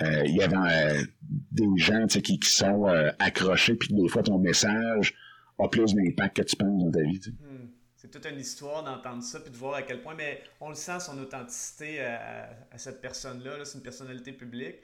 [0.00, 1.04] il y avait euh,
[1.50, 5.14] des gens qui, qui sont euh, accrochés, puis des fois ton message
[5.58, 7.20] a plus d'impact que tu penses dans ta vie.
[7.40, 7.68] Hmm.
[7.96, 10.74] C'est toute une histoire d'entendre ça, puis de voir à quel point, mais on le
[10.74, 14.76] sent son authenticité à, cette personne-là, c'est une personnalité publique.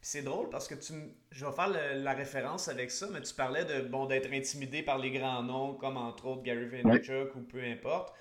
[0.00, 0.92] Puis c'est drôle parce que tu
[1.32, 4.98] je vais faire la référence avec ça, mais tu parlais de bon d'être intimidé par
[4.98, 8.14] les grands noms comme entre autres Gary Vaynerchuk ou peu importe.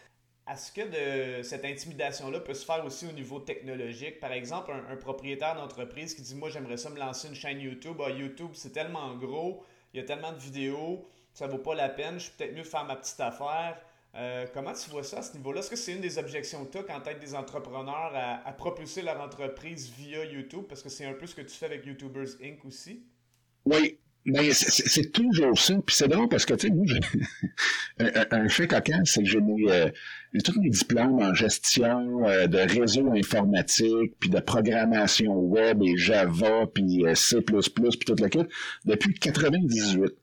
[0.50, 4.20] Est-ce que cette intimidation-là peut se faire aussi au niveau technologique?
[4.20, 7.98] Par exemple, un, propriétaire d'entreprise qui dit Moi, j'aimerais ça me lancer une chaîne YouTube.
[8.06, 11.90] Ah, YouTube, c'est tellement gros, il y a tellement de vidéos, ça vaut pas la
[11.90, 13.78] peine, je suis peut-être mieux faire ma petite affaire.
[14.16, 15.60] Euh, comment tu vois ça à ce niveau-là?
[15.60, 19.02] Est-ce que c'est une des objections que tu as quand tu des entrepreneurs à, propulser
[19.02, 20.64] leur entreprise via YouTube?
[20.68, 22.64] Parce que c'est un peu ce que tu fais avec YouTubers Inc.
[22.66, 23.06] aussi.
[23.66, 24.00] Oui,
[24.30, 25.74] Mais c'est toujours ça.
[25.86, 26.86] Puis c'est drôle parce que, tu sais, moi,
[28.00, 29.90] un, un, fait cocasse, c'est que j'ai euh,
[30.44, 36.68] tous mes diplômes en gestion euh, de réseau informatique, puis de programmation web et Java,
[36.74, 38.50] puis euh, C++, puis toute la quête,
[38.84, 40.14] depuis 98.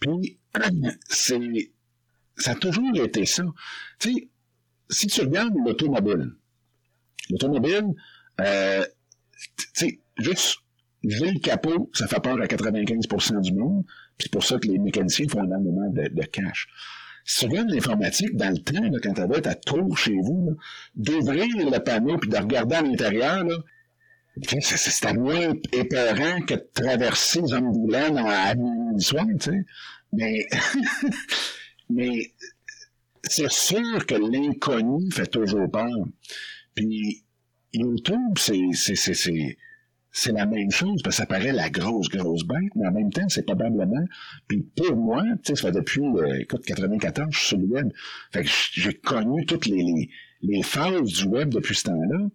[0.00, 0.40] Puis,
[1.08, 1.70] c'est,
[2.36, 3.44] ça a toujours été ça.
[4.00, 4.28] Tu sais,
[4.90, 6.32] si tu regardes l'automobile,
[7.30, 7.94] l'automobile,
[8.40, 8.84] euh,
[9.56, 10.58] tu sais, juste
[11.06, 13.84] j'ai le capot, ça fait peur à 95% du monde,
[14.18, 16.68] c'est pour ça que les mécaniciens font énormément de, de cash.
[17.42, 20.56] Regardes l'informatique, dans le temps, là, quand tu être à tour chez vous,
[20.94, 23.44] d'ouvrir le panneau puis de regarder à l'intérieur,
[24.42, 29.64] c'était moins épeurant que de traverser les hommes boulants à minuit soir, tu sais.
[30.12, 30.46] Mais,
[31.90, 32.32] mais
[33.22, 36.06] c'est sûr que l'inconnu fait toujours peur.
[36.74, 37.24] Puis
[37.72, 39.56] YouTube, c'est,
[40.16, 42.74] c'est, c'est, c'est, c'est la même chose, parce que ça paraît la grosse, grosse bête,
[42.74, 44.04] mais en même temps, c'est probablement,
[44.48, 47.66] puis pour moi, tu sais, ça fait depuis, euh, écoute, 94, je suis sur le
[47.66, 47.92] web,
[48.32, 50.10] fait que j'ai connu toutes les, les,
[50.42, 52.28] les phases du web depuis ce temps-là,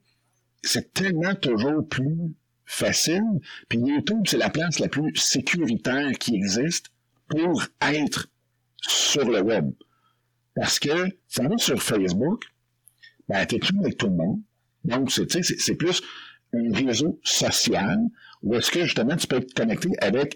[0.64, 3.24] c'est tellement toujours plus facile,
[3.68, 6.88] puis YouTube, c'est la place la plus sécuritaire qui existe
[7.28, 8.28] pour être
[8.82, 9.72] sur le web.
[10.56, 12.44] Parce que, ça va sur Facebook,
[13.28, 14.42] ben, t'es tout avec tout le monde,
[14.84, 16.02] donc, c'est plus
[16.54, 18.00] un réseau social
[18.44, 20.36] où est-ce que justement tu peux être connecté avec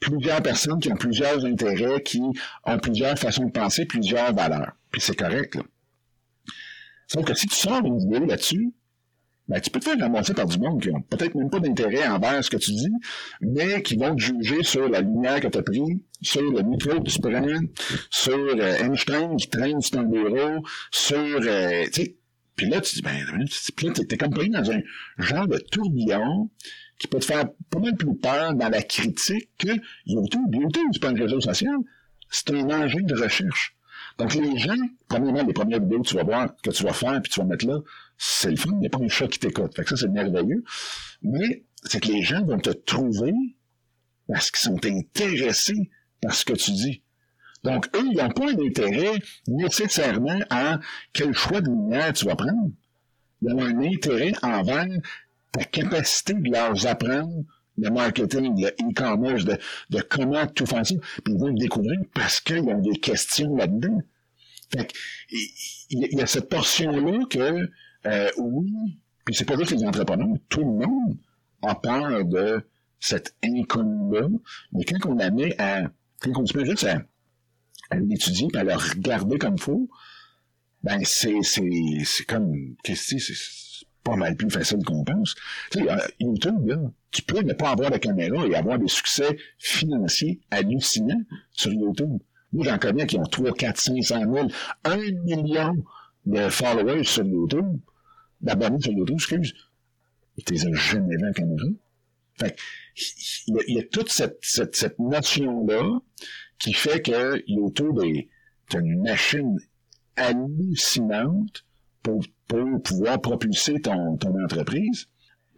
[0.00, 2.20] plusieurs personnes qui ont plusieurs intérêts, qui
[2.64, 4.72] ont plusieurs façons de penser, plusieurs valeurs.
[4.90, 5.54] Puis c'est correct.
[5.54, 5.62] Là.
[7.08, 8.72] Sauf que si tu sors une vidéo là-dessus,
[9.48, 12.06] ben, tu peux te faire ramasser par du monde qui ont peut-être même pas d'intérêt
[12.08, 12.90] envers ce que tu dis,
[13.40, 17.00] mais qui vont te juger sur la lumière que tu as pris, sur le micro
[17.00, 17.60] que tu prends,
[18.10, 21.16] sur euh, Einstein qui traîne sur ton bureau, sur...
[21.16, 21.84] Euh,
[22.56, 23.14] puis là, tu dis, ben,
[23.76, 24.80] puis là, t'es comme pris dans un
[25.18, 26.50] genre de tourbillon
[26.98, 29.68] qui peut te faire pas mal plus peur dans la critique que
[30.06, 30.54] YouTube.
[30.54, 31.76] YouTube, c'est pas un réseau social,
[32.30, 33.76] c'est un engin de recherche.
[34.18, 34.74] Donc, les gens,
[35.08, 37.46] premièrement, les premières vidéos que tu vas voir, que tu vas faire, puis tu vas
[37.46, 37.78] mettre là,
[38.16, 39.74] c'est le fun, il n'y a pas un chat qui t'écoute.
[39.76, 40.64] Fait que ça, c'est merveilleux.
[41.22, 43.34] Mais, c'est que les gens vont te trouver
[44.26, 45.90] parce qu'ils sont intéressés
[46.22, 47.02] par ce que tu dis.
[47.64, 50.78] Donc, eux, ils n'ont pas un intérêt nécessairement à
[51.12, 52.70] quel choix de lumière tu vas prendre.
[53.42, 54.86] Ils ont un intérêt envers
[55.52, 57.44] ta capacité de leur apprendre
[57.78, 59.58] le marketing, le e-commerce, de,
[59.90, 60.94] de, comment tout faire ça.
[61.24, 64.00] Puis ils vont le découvrir parce qu'ils ont des questions là-dedans.
[64.70, 64.92] Fait
[65.90, 67.70] il y, a cette portion-là que,
[68.06, 68.72] euh, oui,
[69.24, 71.16] puis c'est pas juste les entrepreneurs, tout le monde
[71.62, 72.64] a peur de
[72.98, 74.28] cette inconnu-là,
[74.72, 75.82] mais quand on la met à,
[76.20, 77.02] quand on se met juste à
[77.90, 79.88] à l'étudier, puis à le regarder comme il faut,
[80.82, 85.34] ben c'est, c'est, comme, qu'est-ce que c'est, pas mal plus facile qu'on pense.
[85.72, 85.86] Tu sais,
[86.20, 86.78] YouTube, là,
[87.10, 92.18] tu peux ne pas avoir de caméra et avoir des succès financiers hallucinants sur YouTube.
[92.52, 94.48] Moi, j'en connais qui ont 3, 4, 500 000,
[94.84, 95.74] 1 million
[96.24, 97.80] de followers sur YouTube,
[98.40, 99.54] d'abonnés sur YouTube, excuse.
[100.38, 101.66] Et t'es jamais vu en caméra.
[102.38, 102.56] Fait
[103.48, 106.00] il y, a, toute cette, cette, cette notion-là
[106.58, 108.28] qui fait que YouTube est
[108.74, 109.58] une machine
[110.16, 111.64] hallucinante
[112.02, 115.08] pour, pour pouvoir propulser ton, ton entreprise,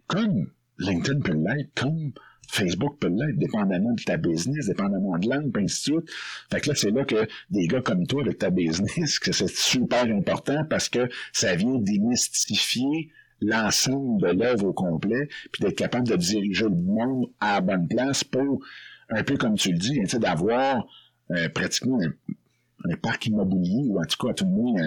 [0.07, 2.11] comme LinkedIn peut l'être, comme
[2.49, 6.11] Facebook peut l'être, dépendamment de ta business, dépendamment de l'angle, ainsi de suite.
[6.51, 9.49] Fait que là, c'est là que des gars comme toi, avec ta business, que c'est
[9.49, 16.07] super important parce que ça vient démystifier l'ensemble de l'œuvre au complet, puis d'être capable
[16.07, 18.61] de diriger le monde à la bonne place pour
[19.09, 20.85] un peu comme tu le dis, hein, d'avoir
[21.31, 24.79] euh, pratiquement un, parc immobilier, ou en tout cas, tout le monde,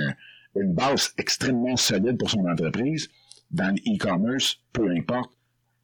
[0.57, 3.09] une base extrêmement solide pour son entreprise
[3.51, 5.33] dans l'e-commerce, peu importe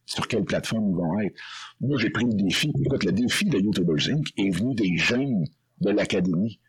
[0.07, 1.37] sur quelle plateforme ils vont être.
[1.81, 2.73] Moi, j'ai pris le défi.
[2.85, 4.27] Écoute, le défi de YouTubers Inc.
[4.39, 5.45] est venu des jeunes
[5.81, 6.61] de l'académie.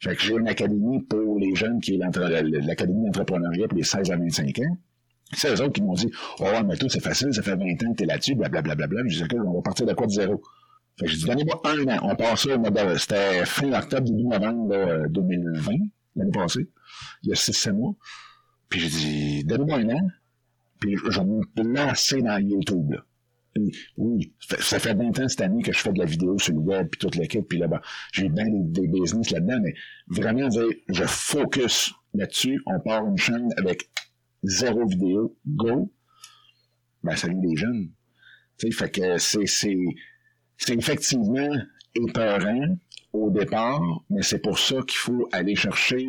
[0.00, 4.10] Fait que j'ai une académie pour les jeunes qui est l'académie d'entrepreneuriat pour les 16
[4.10, 4.76] à 25 ans.
[5.32, 6.10] C'est eux autres qui m'ont dit,
[6.40, 8.74] oh, mais tout, c'est facile, ça fait 20 ans que t'es là-dessus, blablabla.
[8.74, 10.42] Bla, bla, Je disais, on va partir de quoi de zéro?
[10.98, 11.98] Fait que j'ai dit, donnez-moi un an.
[12.02, 15.72] On au mois c'était fin octobre, début novembre 2020,
[16.16, 16.70] l'année passée.
[17.22, 17.94] Il y a 6-7 mois.
[18.68, 20.08] Puis j'ai dit, donnez-moi un an.
[20.80, 23.04] Puis je vais me lancer dans YouTube, là.
[23.96, 26.60] oui, ça fait 20 ans cette année que je fais de la vidéo sur le
[26.60, 27.80] web, puis toute l'équipe, puis là-bas,
[28.12, 29.74] j'ai bien des, business là-dedans, mais
[30.08, 33.88] vraiment je focus là-dessus, on part une chaîne avec
[34.42, 35.92] zéro vidéo, go,
[37.02, 37.90] ben ça des jeunes.
[38.58, 39.76] Tu sais, fait que c'est,
[40.58, 41.54] c'est, effectivement
[41.94, 42.76] épeurant
[43.12, 46.06] au départ, mais c'est pour ça qu'il faut aller chercher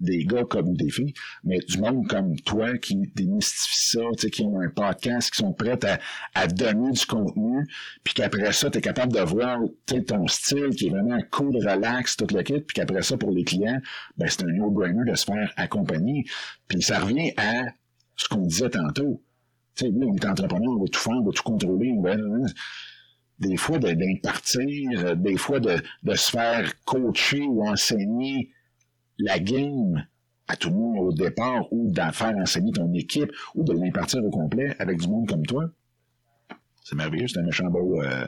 [0.00, 4.30] des gars comme des filles, mais du monde comme toi qui démystifie ça, tu sais,
[4.30, 5.98] qui ont un podcast, qui sont prêts à,
[6.34, 7.66] à donner du contenu,
[8.04, 9.58] puis qu'après ça, tu es capable de voir
[10.06, 13.44] ton style qui est vraiment cool, relax, toute le kit, puis qu'après ça, pour les
[13.44, 13.80] clients,
[14.16, 16.24] ben, c'est un no-brainer de se faire accompagner.
[16.68, 17.64] Puis ça revient à
[18.16, 19.22] ce qu'on disait tantôt.
[19.76, 22.02] Tu sais, oui, on est entrepreneur, on va tout faire, on va tout contrôler, on
[22.02, 22.16] va
[23.38, 28.50] des fois d'impartir, des fois de, de se faire coacher ou enseigner
[29.18, 30.06] la game
[30.48, 34.24] à tout le monde au départ ou d'en faire enseigner ton équipe ou de l'impartir
[34.24, 35.70] au complet avec du monde comme toi.
[36.84, 38.00] C'est merveilleux, c'est un méchant beau.
[38.02, 38.26] Euh,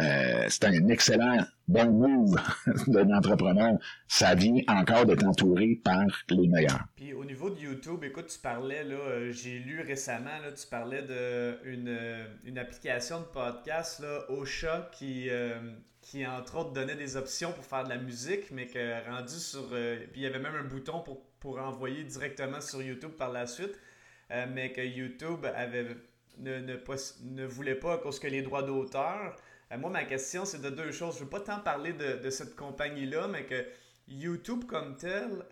[0.00, 2.40] euh, c'est un excellent bon move
[2.86, 3.78] d'un entrepreneur.
[4.06, 6.84] Ça vient encore d'être entouré par les meilleurs.
[6.96, 10.66] Puis au niveau de YouTube, écoute, tu parlais, là, euh, j'ai lu récemment, là, tu
[10.66, 11.98] parlais d'une
[12.44, 15.28] une application de podcast, là, Ocha, qui,
[16.08, 19.68] qui entre autres donnait des options pour faire de la musique, mais que rendu sur.
[19.72, 23.30] Euh, puis il y avait même un bouton pour, pour envoyer directement sur YouTube par
[23.30, 23.78] la suite,
[24.30, 25.96] euh, mais que YouTube avait,
[26.38, 26.76] ne, ne,
[27.24, 29.36] ne, voulait pas à cause que les droits d'auteur.
[29.72, 31.14] Euh, moi, ma question, c'est de deux choses.
[31.14, 33.64] Je ne veux pas tant parler de, cette compagnie-là, mais que
[34.08, 35.44] YouTube comme tel,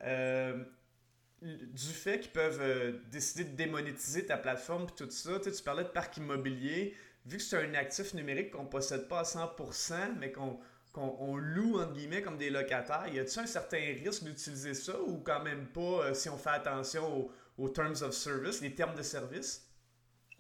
[1.43, 5.89] du fait qu'ils peuvent décider de démonétiser ta plateforme et tout ça, tu parlais de
[5.89, 6.97] parc immobilier
[7.27, 11.79] vu que c'est un actif numérique qu'on ne possède pas à 100%, mais qu'on loue,
[11.79, 15.67] entre guillemets, comme des locataires, y a-t-il un certain risque d'utiliser ça ou quand même
[15.67, 19.69] pas euh, si on fait attention aux, terms of service, les termes de service?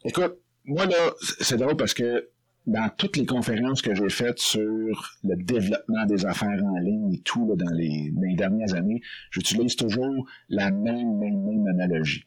[0.04, 2.30] Écoute, moi là, c'est drôle parce que
[2.66, 7.20] dans toutes les conférences que j'ai faites sur le développement des affaires en ligne et
[7.20, 9.00] tout dans, les, dernières années,
[9.30, 12.24] j'utilise toujours la même, même, même analogie.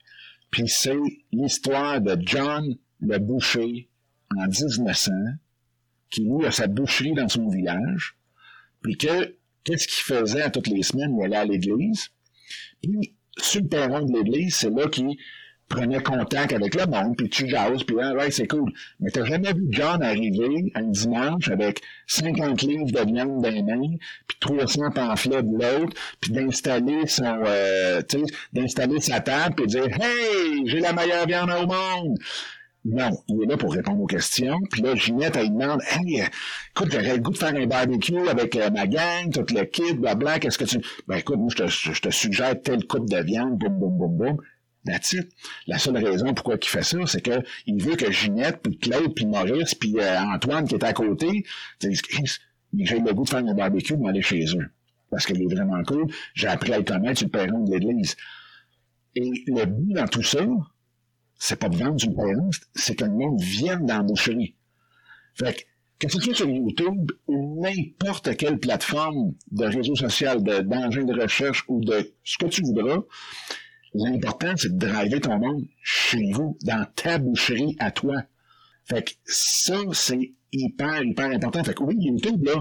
[0.49, 0.97] Puis c'est
[1.31, 3.89] l'histoire de John le boucher
[4.37, 5.11] en 1900,
[6.09, 8.17] qui lui a sa boucherie dans son village,
[8.81, 11.15] puis que qu'est-ce qu'il faisait à toutes les semaines?
[11.17, 12.09] Il allait à l'église.
[12.81, 15.15] Puis, sur le perron de l'église, c'est là qu'il
[15.70, 18.72] prenait contact avec le monde, puis tu jases, puis ah, ouais, c'est cool.
[18.99, 23.95] Mais t'as jamais vu John arriver un dimanche avec 50 livres de viande d'un main,
[24.28, 28.01] puis 300 pamphlets de l'autre, puis d'installer son, euh,
[28.51, 32.17] d'installer sa table, puis dire «Hey, j'ai la meilleure viande au monde!»
[32.86, 34.57] Non, il est là pour répondre aux questions.
[34.72, 36.24] Puis là, Ginette, elle demande Hey,
[36.72, 40.39] écoute, j'aurais le goût de faire un barbecue avec euh, ma gang, toute l'équipe, blablabla,
[40.39, 40.80] qu'est-ce que tu.
[41.05, 44.17] Ben écoute, moi, je te, je te suggère telle coupe de viande, boum, boum, boum,
[44.17, 44.38] boum.
[44.86, 49.13] La seule raison pourquoi il fait ça, c'est que il veut que Ginette, puis Claude,
[49.13, 51.45] puis Maurice, puis euh, Antoine qui est à côté,
[51.82, 52.01] disent
[52.77, 54.69] j'ai le goût de faire un barbecue, mais aller chez eux.
[55.09, 56.07] Parce qu'il est vraiment cool.
[56.34, 58.15] J'ai appris à le connaître sur le perron de l'église.
[59.15, 60.45] Et le but dans tout ça,
[61.36, 64.55] c'est pas de vendre du terrain, c'est que le monde vienne dans la boucherie.
[65.34, 65.53] Fait
[65.99, 71.13] que, que ce soit sur YouTube ou n'importe quelle plateforme de réseau social, d'engin de,
[71.13, 72.99] de recherche ou de ce que tu voudras,
[73.93, 78.15] l'important, c'est de driver ton monde chez vous, dans ta boucherie à toi.
[78.85, 81.63] Fait que ça, c'est hyper, hyper important.
[81.63, 82.55] Fait que oui, YouTube, là,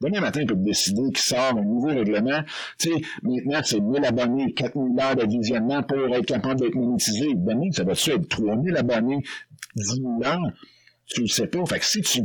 [0.00, 2.40] Demain matin, peut décider qu'il sort un nouveau règlement.
[2.78, 7.34] Tu sais, maintenant, c'est 1000 abonnés, 4000 heures de visionnement pour être capable d'être monétisé.
[7.34, 9.18] Demain, ça va-tu être 3000 abonnés,
[9.74, 10.52] 10 000 heures?
[11.06, 11.66] Tu le sais pas.
[11.66, 12.20] Fait que si tu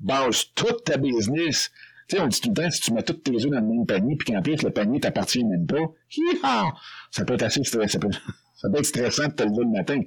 [0.00, 1.70] bases toute ta business,
[2.08, 3.66] tu sais, on dit tout le temps, si tu mets toutes tes œufs dans le
[3.66, 5.92] même panier, puis qu'en plus, le panier t'appartient même pas,
[7.10, 7.88] ça peut être assez stressant.
[7.88, 8.10] Ça peut,
[8.56, 10.00] ça peut être stressant de te lever le matin.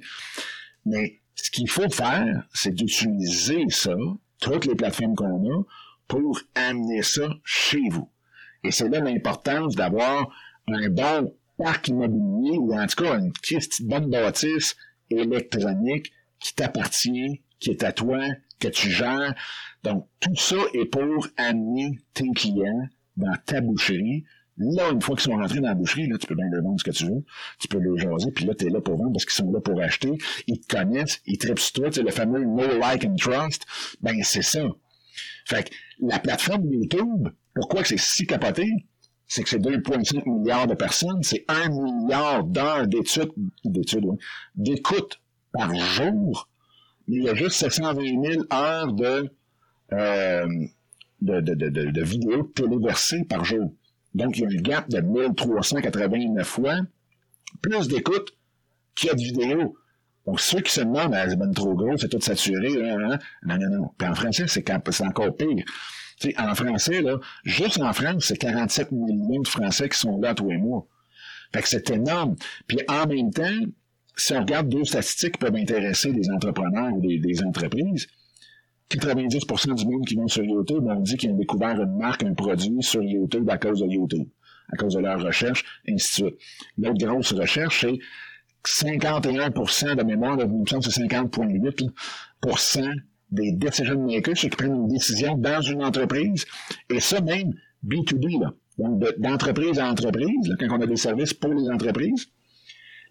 [0.84, 3.94] Mais ce qu'il faut faire, c'est d'utiliser ça,
[4.40, 5.62] toutes les plateformes qu'on a,
[6.08, 8.10] pour amener ça chez vous.
[8.64, 10.28] Et c'est là l'importance d'avoir
[10.68, 14.76] un bon parc immobilier ou en tout cas une petite bonne bâtisse
[15.10, 18.18] électronique qui t'appartient, qui est à toi,
[18.62, 19.34] que tu gères.
[19.82, 24.24] Donc, tout ça est pour amener tes clients dans ta boucherie.
[24.58, 26.78] Là, une fois qu'ils sont rentrés dans la boucherie, là, tu peux bien leur vendre
[26.78, 27.24] ce que tu veux.
[27.58, 29.60] Tu peux leur jaser, puis là, tu es là pour vendre parce qu'ils sont là
[29.60, 30.12] pour acheter.
[30.46, 31.90] Ils te connaissent, ils tripent sur toi.
[31.90, 33.64] Tu le fameux no like and trust.
[34.02, 34.64] Ben, c'est ça.
[35.46, 38.70] Fait que la plateforme YouTube, pourquoi c'est si capoté?
[39.26, 43.32] C'est que c'est 2,5 milliards de personnes, c'est 1 milliard d'heures d'études,
[43.64, 44.04] d'études,
[44.54, 46.50] d'écoute par jour.
[47.08, 49.30] Il y a juste 720 000 heures de,
[49.92, 50.46] euh,
[51.20, 53.72] de, de, de, de, vidéos téléversées par jour.
[54.14, 56.76] Donc, il y a un gap de 1389 fois,
[57.60, 58.36] plus d'écoute
[58.94, 59.76] qu'il y a de vidéos.
[60.26, 63.18] Donc, ceux qui se demandent, ah, c'est trop gros, c'est tout saturé, hein, hein.
[63.42, 63.90] non, non, non.
[63.98, 64.70] Puis en français, c'est
[65.04, 65.64] encore pire.
[66.38, 70.48] en français, là, juste en France, c'est 47 millions de Français qui sont là tous
[70.48, 70.86] les mois.
[71.52, 72.36] Fait que c'est énorme.
[72.66, 73.58] Puis en même temps,
[74.16, 78.06] si on regarde deux statistiques qui peuvent intéresser des entrepreneurs ou des, entreprises,
[78.90, 82.34] 90% du monde qui vont sur YouTube, on dit qu'ils ont découvert une marque, un
[82.34, 84.28] produit sur YouTube à cause de YouTube.
[84.72, 86.38] à cause de leur recherche, ainsi de suite.
[86.78, 87.98] L'autre grosse recherche, c'est
[88.64, 91.90] 51% de mémoire, il me semble c'est 50,8
[93.32, 96.44] des decision makers, ceux qui prennent une décision dans une entreprise,
[96.90, 97.52] et ça même
[97.84, 98.52] B2B, là.
[98.78, 102.28] donc d'entreprise à entreprise, quand on a des services pour les entreprises,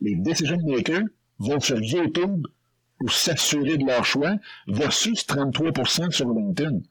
[0.02, 1.06] les decision makers
[1.40, 2.46] vont sur YouTube
[3.02, 4.36] pour s'assurer de leur choix,
[4.68, 6.82] versus 33% sur LinkedIn.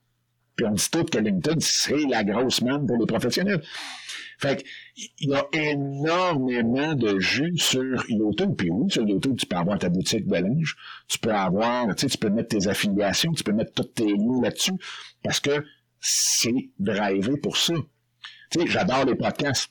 [0.56, 3.62] Puis on dit tout que LinkedIn, c'est la grosse manne pour les professionnels.
[4.38, 4.64] Fait
[4.96, 8.54] il y a énormément de jus sur YouTube.
[8.56, 12.02] Puis oui, sur YouTube, tu peux avoir ta boutique de linge, tu peux avoir, tu
[12.02, 14.74] sais, tu peux mettre tes affiliations, tu peux mettre tous tes liens là-dessus,
[15.22, 15.64] parce que
[16.00, 17.74] c'est drivé pour ça.
[18.50, 19.70] Tu sais, j'adore les podcasts.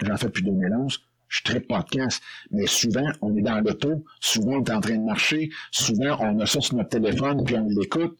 [0.00, 4.64] J'en fais depuis 2011 je très podcast, mais souvent, on est dans l'auto, souvent, on
[4.64, 8.16] est en train de marcher, souvent, on a ça sur notre téléphone, puis on l'écoute.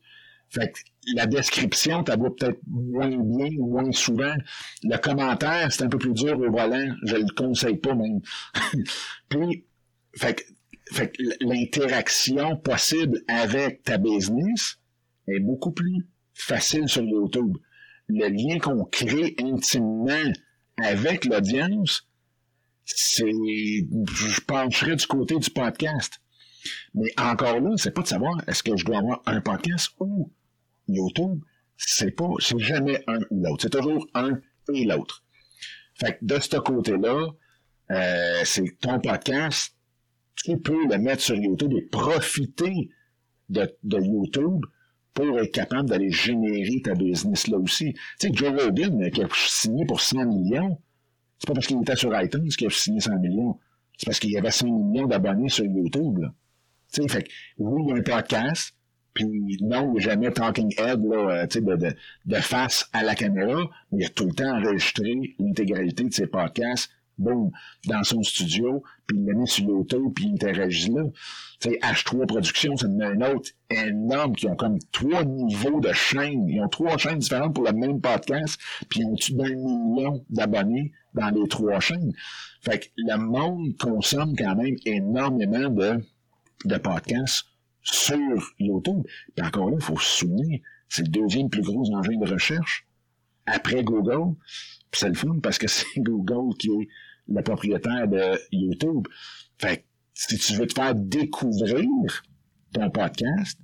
[0.49, 0.79] Fait que
[1.15, 4.35] la description, tu va peut-être moins bien, moins souvent.
[4.83, 6.95] Le commentaire, c'est un peu plus dur au volant.
[7.05, 8.21] Je le conseille pas même.
[9.29, 9.65] puis,
[10.17, 10.43] fait que,
[10.93, 14.79] fait que l'interaction possible avec ta business
[15.29, 17.57] est beaucoup plus facile sur YouTube.
[18.09, 20.33] Le lien qu'on crée intimement
[20.79, 22.07] avec l'audience,
[22.87, 26.21] c'est, je pencherais du côté du podcast.
[26.95, 30.33] Mais encore là, c'est pas de savoir est-ce que je dois avoir un podcast ou
[30.89, 31.41] YouTube.
[31.77, 33.63] C'est pas, c'est jamais un ou l'autre.
[33.63, 34.41] C'est toujours un
[34.73, 35.25] et l'autre.
[35.95, 37.29] Fait que de ce côté-là,
[37.91, 39.75] euh, c'est ton podcast,
[40.37, 42.91] tu peux le mettre sur YouTube et profiter
[43.49, 44.65] de, de YouTube
[45.15, 47.95] pour être capable d'aller générer ta business là aussi.
[48.21, 50.79] Tu sais, Joe Rogan, qui a signé pour 100 millions,
[51.47, 53.57] c'est pas parce qu'il était sur iTunes qu'il a signé 100 millions.
[53.97, 56.19] C'est parce qu'il y avait 100 millions d'abonnés sur YouTube.
[56.19, 56.35] Là.
[56.93, 57.29] Tu sais, fait
[57.59, 58.75] oui, il y a un podcast,
[59.15, 61.95] puis non, il a jamais Talking Head là, euh, de, de,
[62.27, 66.27] de, face à la caméra, mais il a tout le temps enregistré l'intégralité de ses
[66.27, 67.51] podcasts, boum,
[67.87, 71.03] dans son studio, puis il l'a mis sur YouTube, puis il interagit là.
[71.61, 76.49] Tu sais, H3 Productions, c'est un autre énorme qui ont comme trois niveaux de chaînes.
[76.49, 80.25] Ils ont trois chaînes différentes pour le même podcast, puis ils ont plus d'un million
[80.29, 80.93] d'abonnés?
[81.17, 82.13] Dans les trois chaînes.
[82.63, 86.05] Fait que le monde consomme quand même énormément de,
[86.65, 87.47] de podcasts
[87.83, 89.03] sur YouTube.
[89.35, 92.87] Puis encore là, il faut se souvenir, c'est le deuxième plus gros engin de recherche
[93.47, 94.37] après Google.
[94.91, 96.89] Puis c'est le fun parce que c'est Google qui est
[97.29, 99.07] le propriétaire de YouTube.
[99.59, 99.83] Fait que
[100.15, 102.23] si tu veux te faire découvrir
[102.73, 103.59] ton podcast,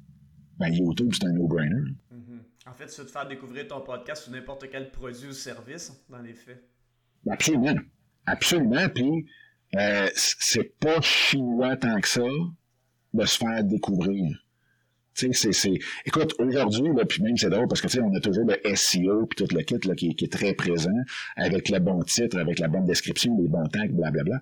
[0.58, 1.90] ben YouTube, c'est un no-brainer.
[2.12, 2.68] Mm-hmm.
[2.70, 5.92] En fait, tu veux te faire découvrir ton podcast ou n'importe quel produit ou service,
[6.08, 6.71] dans les faits.
[7.28, 7.76] Absolument.
[8.26, 8.88] Absolument.
[8.88, 9.26] Puis,
[9.76, 12.22] euh, c'est pas chinois tant que ça
[13.14, 14.38] de se faire découvrir.
[15.14, 18.56] Tu sais, c'est, Écoute, aujourd'hui, puis même c'est drôle parce que on a toujours le
[18.74, 20.90] SEO puis tout le kit là, qui, est très présent,
[21.36, 24.40] avec le bon titre, avec la bonne description, les bons tags, blablabla.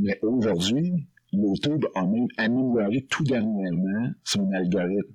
[0.00, 5.14] Mais aujourd'hui, YouTube a même amélioré tout dernièrement son algorithme.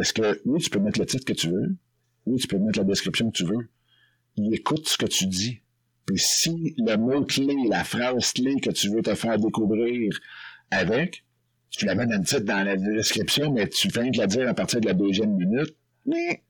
[0.00, 1.76] Est-ce que oui, tu peux mettre le titre que tu veux,
[2.26, 3.68] oui, tu peux mettre la description que tu veux.
[4.36, 5.60] Il écoute ce que tu dis.
[6.06, 10.12] Puis si le mot-clé, la phrase clé que tu veux te faire découvrir
[10.70, 11.24] avec,
[11.70, 14.48] tu la mets dans le titre dans la description, mais tu viens de la dire
[14.48, 15.76] à partir de la deuxième minute,
[16.06, 16.42] mais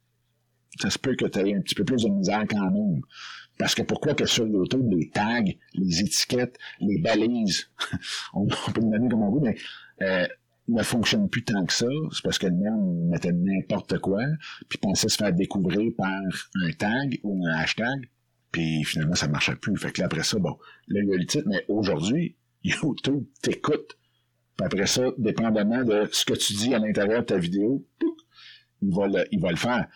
[0.80, 3.00] ça se peut que tu aies un petit peu plus de misère quand même.
[3.58, 5.44] Parce que pourquoi que sur YouTube, les tags,
[5.74, 7.70] les étiquettes, les balises,
[8.34, 9.56] on, peut le donner comme on veut, mais
[10.02, 10.26] euh,
[10.66, 11.86] ne fonctionnent plus tant que ça.
[12.12, 14.24] C'est parce que le monde mettait n'importe quoi,
[14.68, 18.08] puis pensait se faire découvrir par un tag ou un hashtag.
[18.54, 19.76] Puis finalement, ça ne marchait plus.
[19.76, 23.24] Fait que là, après ça, bon, là, il y a le titre, mais aujourd'hui, YouTube
[23.42, 23.98] t'écoute.
[24.56, 27.84] Puis après ça, dépendamment de ce que tu dis à l'intérieur de ta vidéo,
[28.80, 29.88] il va le, le faire.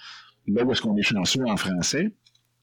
[0.48, 2.10] Là où est-ce qu'on est chanceux en français,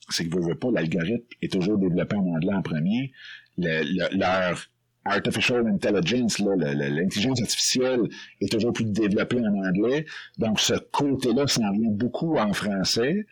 [0.09, 3.13] c'est que vous voyez pas, l'algorithme est toujours développé en anglais en premier.
[3.57, 4.67] leur
[5.05, 8.01] artificial intelligence, l'intelligence artificielle
[8.41, 10.05] est toujours plus développée en anglais.
[10.39, 13.25] Donc, ce côté-là s'en vient beaucoup en français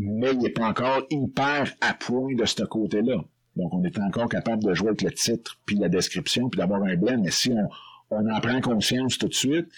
[0.00, 3.16] mais il n'est pas encore hyper à point de ce côté-là.
[3.56, 6.82] Donc, on est encore capable de jouer avec le titre, puis la description, puis d'avoir
[6.82, 7.20] un blend.
[7.20, 7.68] Mais si on,
[8.10, 9.68] on en prend conscience tout de suite,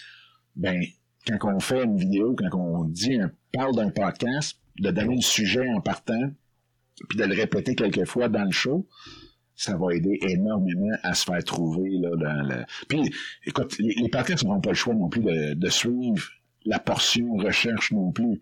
[0.55, 0.81] ben,
[1.27, 5.21] quand on fait une vidéo, quand on dit, un, parle d'un podcast, de donner le
[5.21, 6.31] sujet en partant,
[7.09, 8.87] puis de le répéter quelques fois dans le show,
[9.55, 12.63] ça va aider énormément à se faire trouver là, dans le.
[12.87, 13.13] Puis,
[13.45, 16.29] écoute, les, podcasts n'auront pas le choix non plus de suivre
[16.65, 18.41] la portion recherche non plus.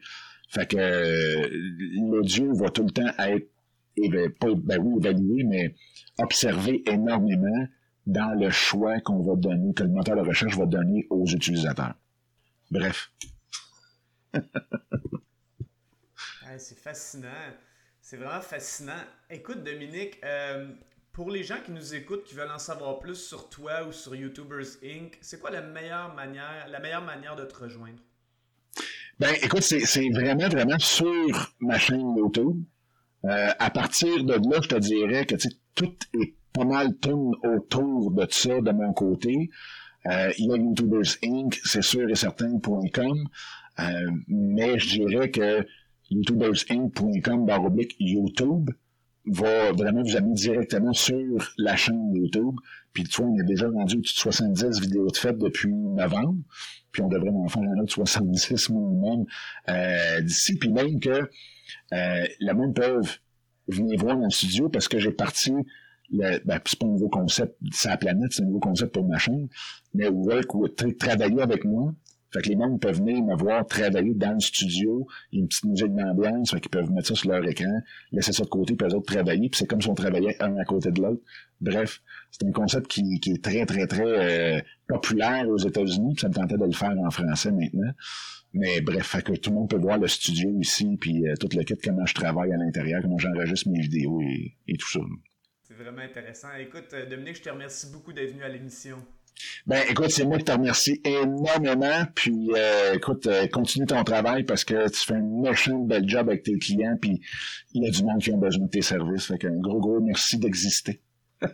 [0.51, 1.47] Fait que euh,
[2.11, 3.47] l'audio va tout le temps être,
[4.37, 5.75] pas, ben évalué, mais
[6.17, 7.67] observé énormément
[8.05, 11.93] dans le choix qu'on va donner, que le moteur de recherche va donner aux utilisateurs.
[12.69, 13.13] Bref.
[16.57, 17.29] c'est fascinant.
[18.01, 19.01] C'est vraiment fascinant.
[19.29, 20.67] Écoute, Dominique, euh,
[21.13, 24.15] pour les gens qui nous écoutent, qui veulent en savoir plus sur toi ou sur
[24.15, 28.01] YouTubers Inc., c'est quoi la meilleure manière, la meilleure manière de te rejoindre?
[29.21, 32.63] Ben, écoute, c'est vraiment, vraiment sur ma chaîne YouTube.
[33.25, 35.35] Euh, à partir de là, je te dirais que
[35.75, 39.51] tout est pas mal tourne autour de ça de mon côté.
[40.07, 43.27] Euh, il y a YouTubers Inc., c'est sûr et certain.com,
[43.77, 45.67] euh, mais je dirais que
[46.09, 48.71] youtubersinc.com baroblique YouTube
[49.25, 52.55] va vraiment vous amener directement sur la chaîne YouTube.
[52.93, 56.41] Puis tu vois, on est déjà rendu au 70 vidéos de faites depuis novembre.
[56.91, 59.25] Puis on devrait en faire un autre 70 minimum
[59.69, 60.57] euh, d'ici.
[60.57, 63.01] Puis même que euh, le monde peut
[63.67, 65.53] venir voir mon studio parce que j'ai parti
[66.11, 69.07] le, ben, c'est pas un nouveau concept, c'est la planète, c'est un nouveau concept pour
[69.07, 69.47] ma chaîne,
[69.93, 71.93] mais work ou travailler avec moi,
[72.33, 75.07] fait que les membres peuvent venir me voir travailler dans le studio.
[75.31, 76.51] Il y a une petite musique d'ambiance.
[76.51, 79.13] Fait qu'ils peuvent mettre ça sur leur écran, laisser ça de côté, puis eux autres
[79.13, 79.49] travailler.
[79.49, 81.21] Puis c'est comme si on travaillait un à côté de l'autre.
[81.59, 82.01] Bref,
[82.31, 84.03] c'est un concept qui, est très, très, très
[84.57, 86.13] euh, populaire aux États-Unis.
[86.15, 87.91] Puis ça me tentait de le faire en français maintenant.
[88.53, 91.47] Mais bref, fait que tout le monde peut voir le studio ici, puis euh, tout
[91.55, 94.99] le kit, comment je travaille à l'intérieur, comment j'enregistre mes vidéos et, et tout ça.
[95.61, 96.49] C'est vraiment intéressant.
[96.59, 98.97] Écoute, euh, Dominique, je te remercie beaucoup d'être venu à l'émission.
[99.65, 102.05] Ben, écoute, c'est moi qui te remercie énormément.
[102.15, 106.29] Puis, euh, écoute, euh, continue ton travail parce que tu fais un méchant bel job
[106.29, 106.97] avec tes clients.
[106.99, 107.21] Puis,
[107.73, 109.25] il y a du monde qui a besoin de tes services.
[109.25, 111.01] Fait qu'un gros, gros merci d'exister.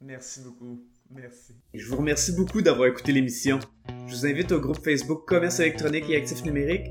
[0.00, 0.84] merci beaucoup.
[1.10, 1.54] Merci.
[1.72, 3.60] je vous remercie beaucoup d'avoir écouté l'émission.
[4.06, 6.90] Je vous invite au groupe Facebook Commerce électronique et actifs numériques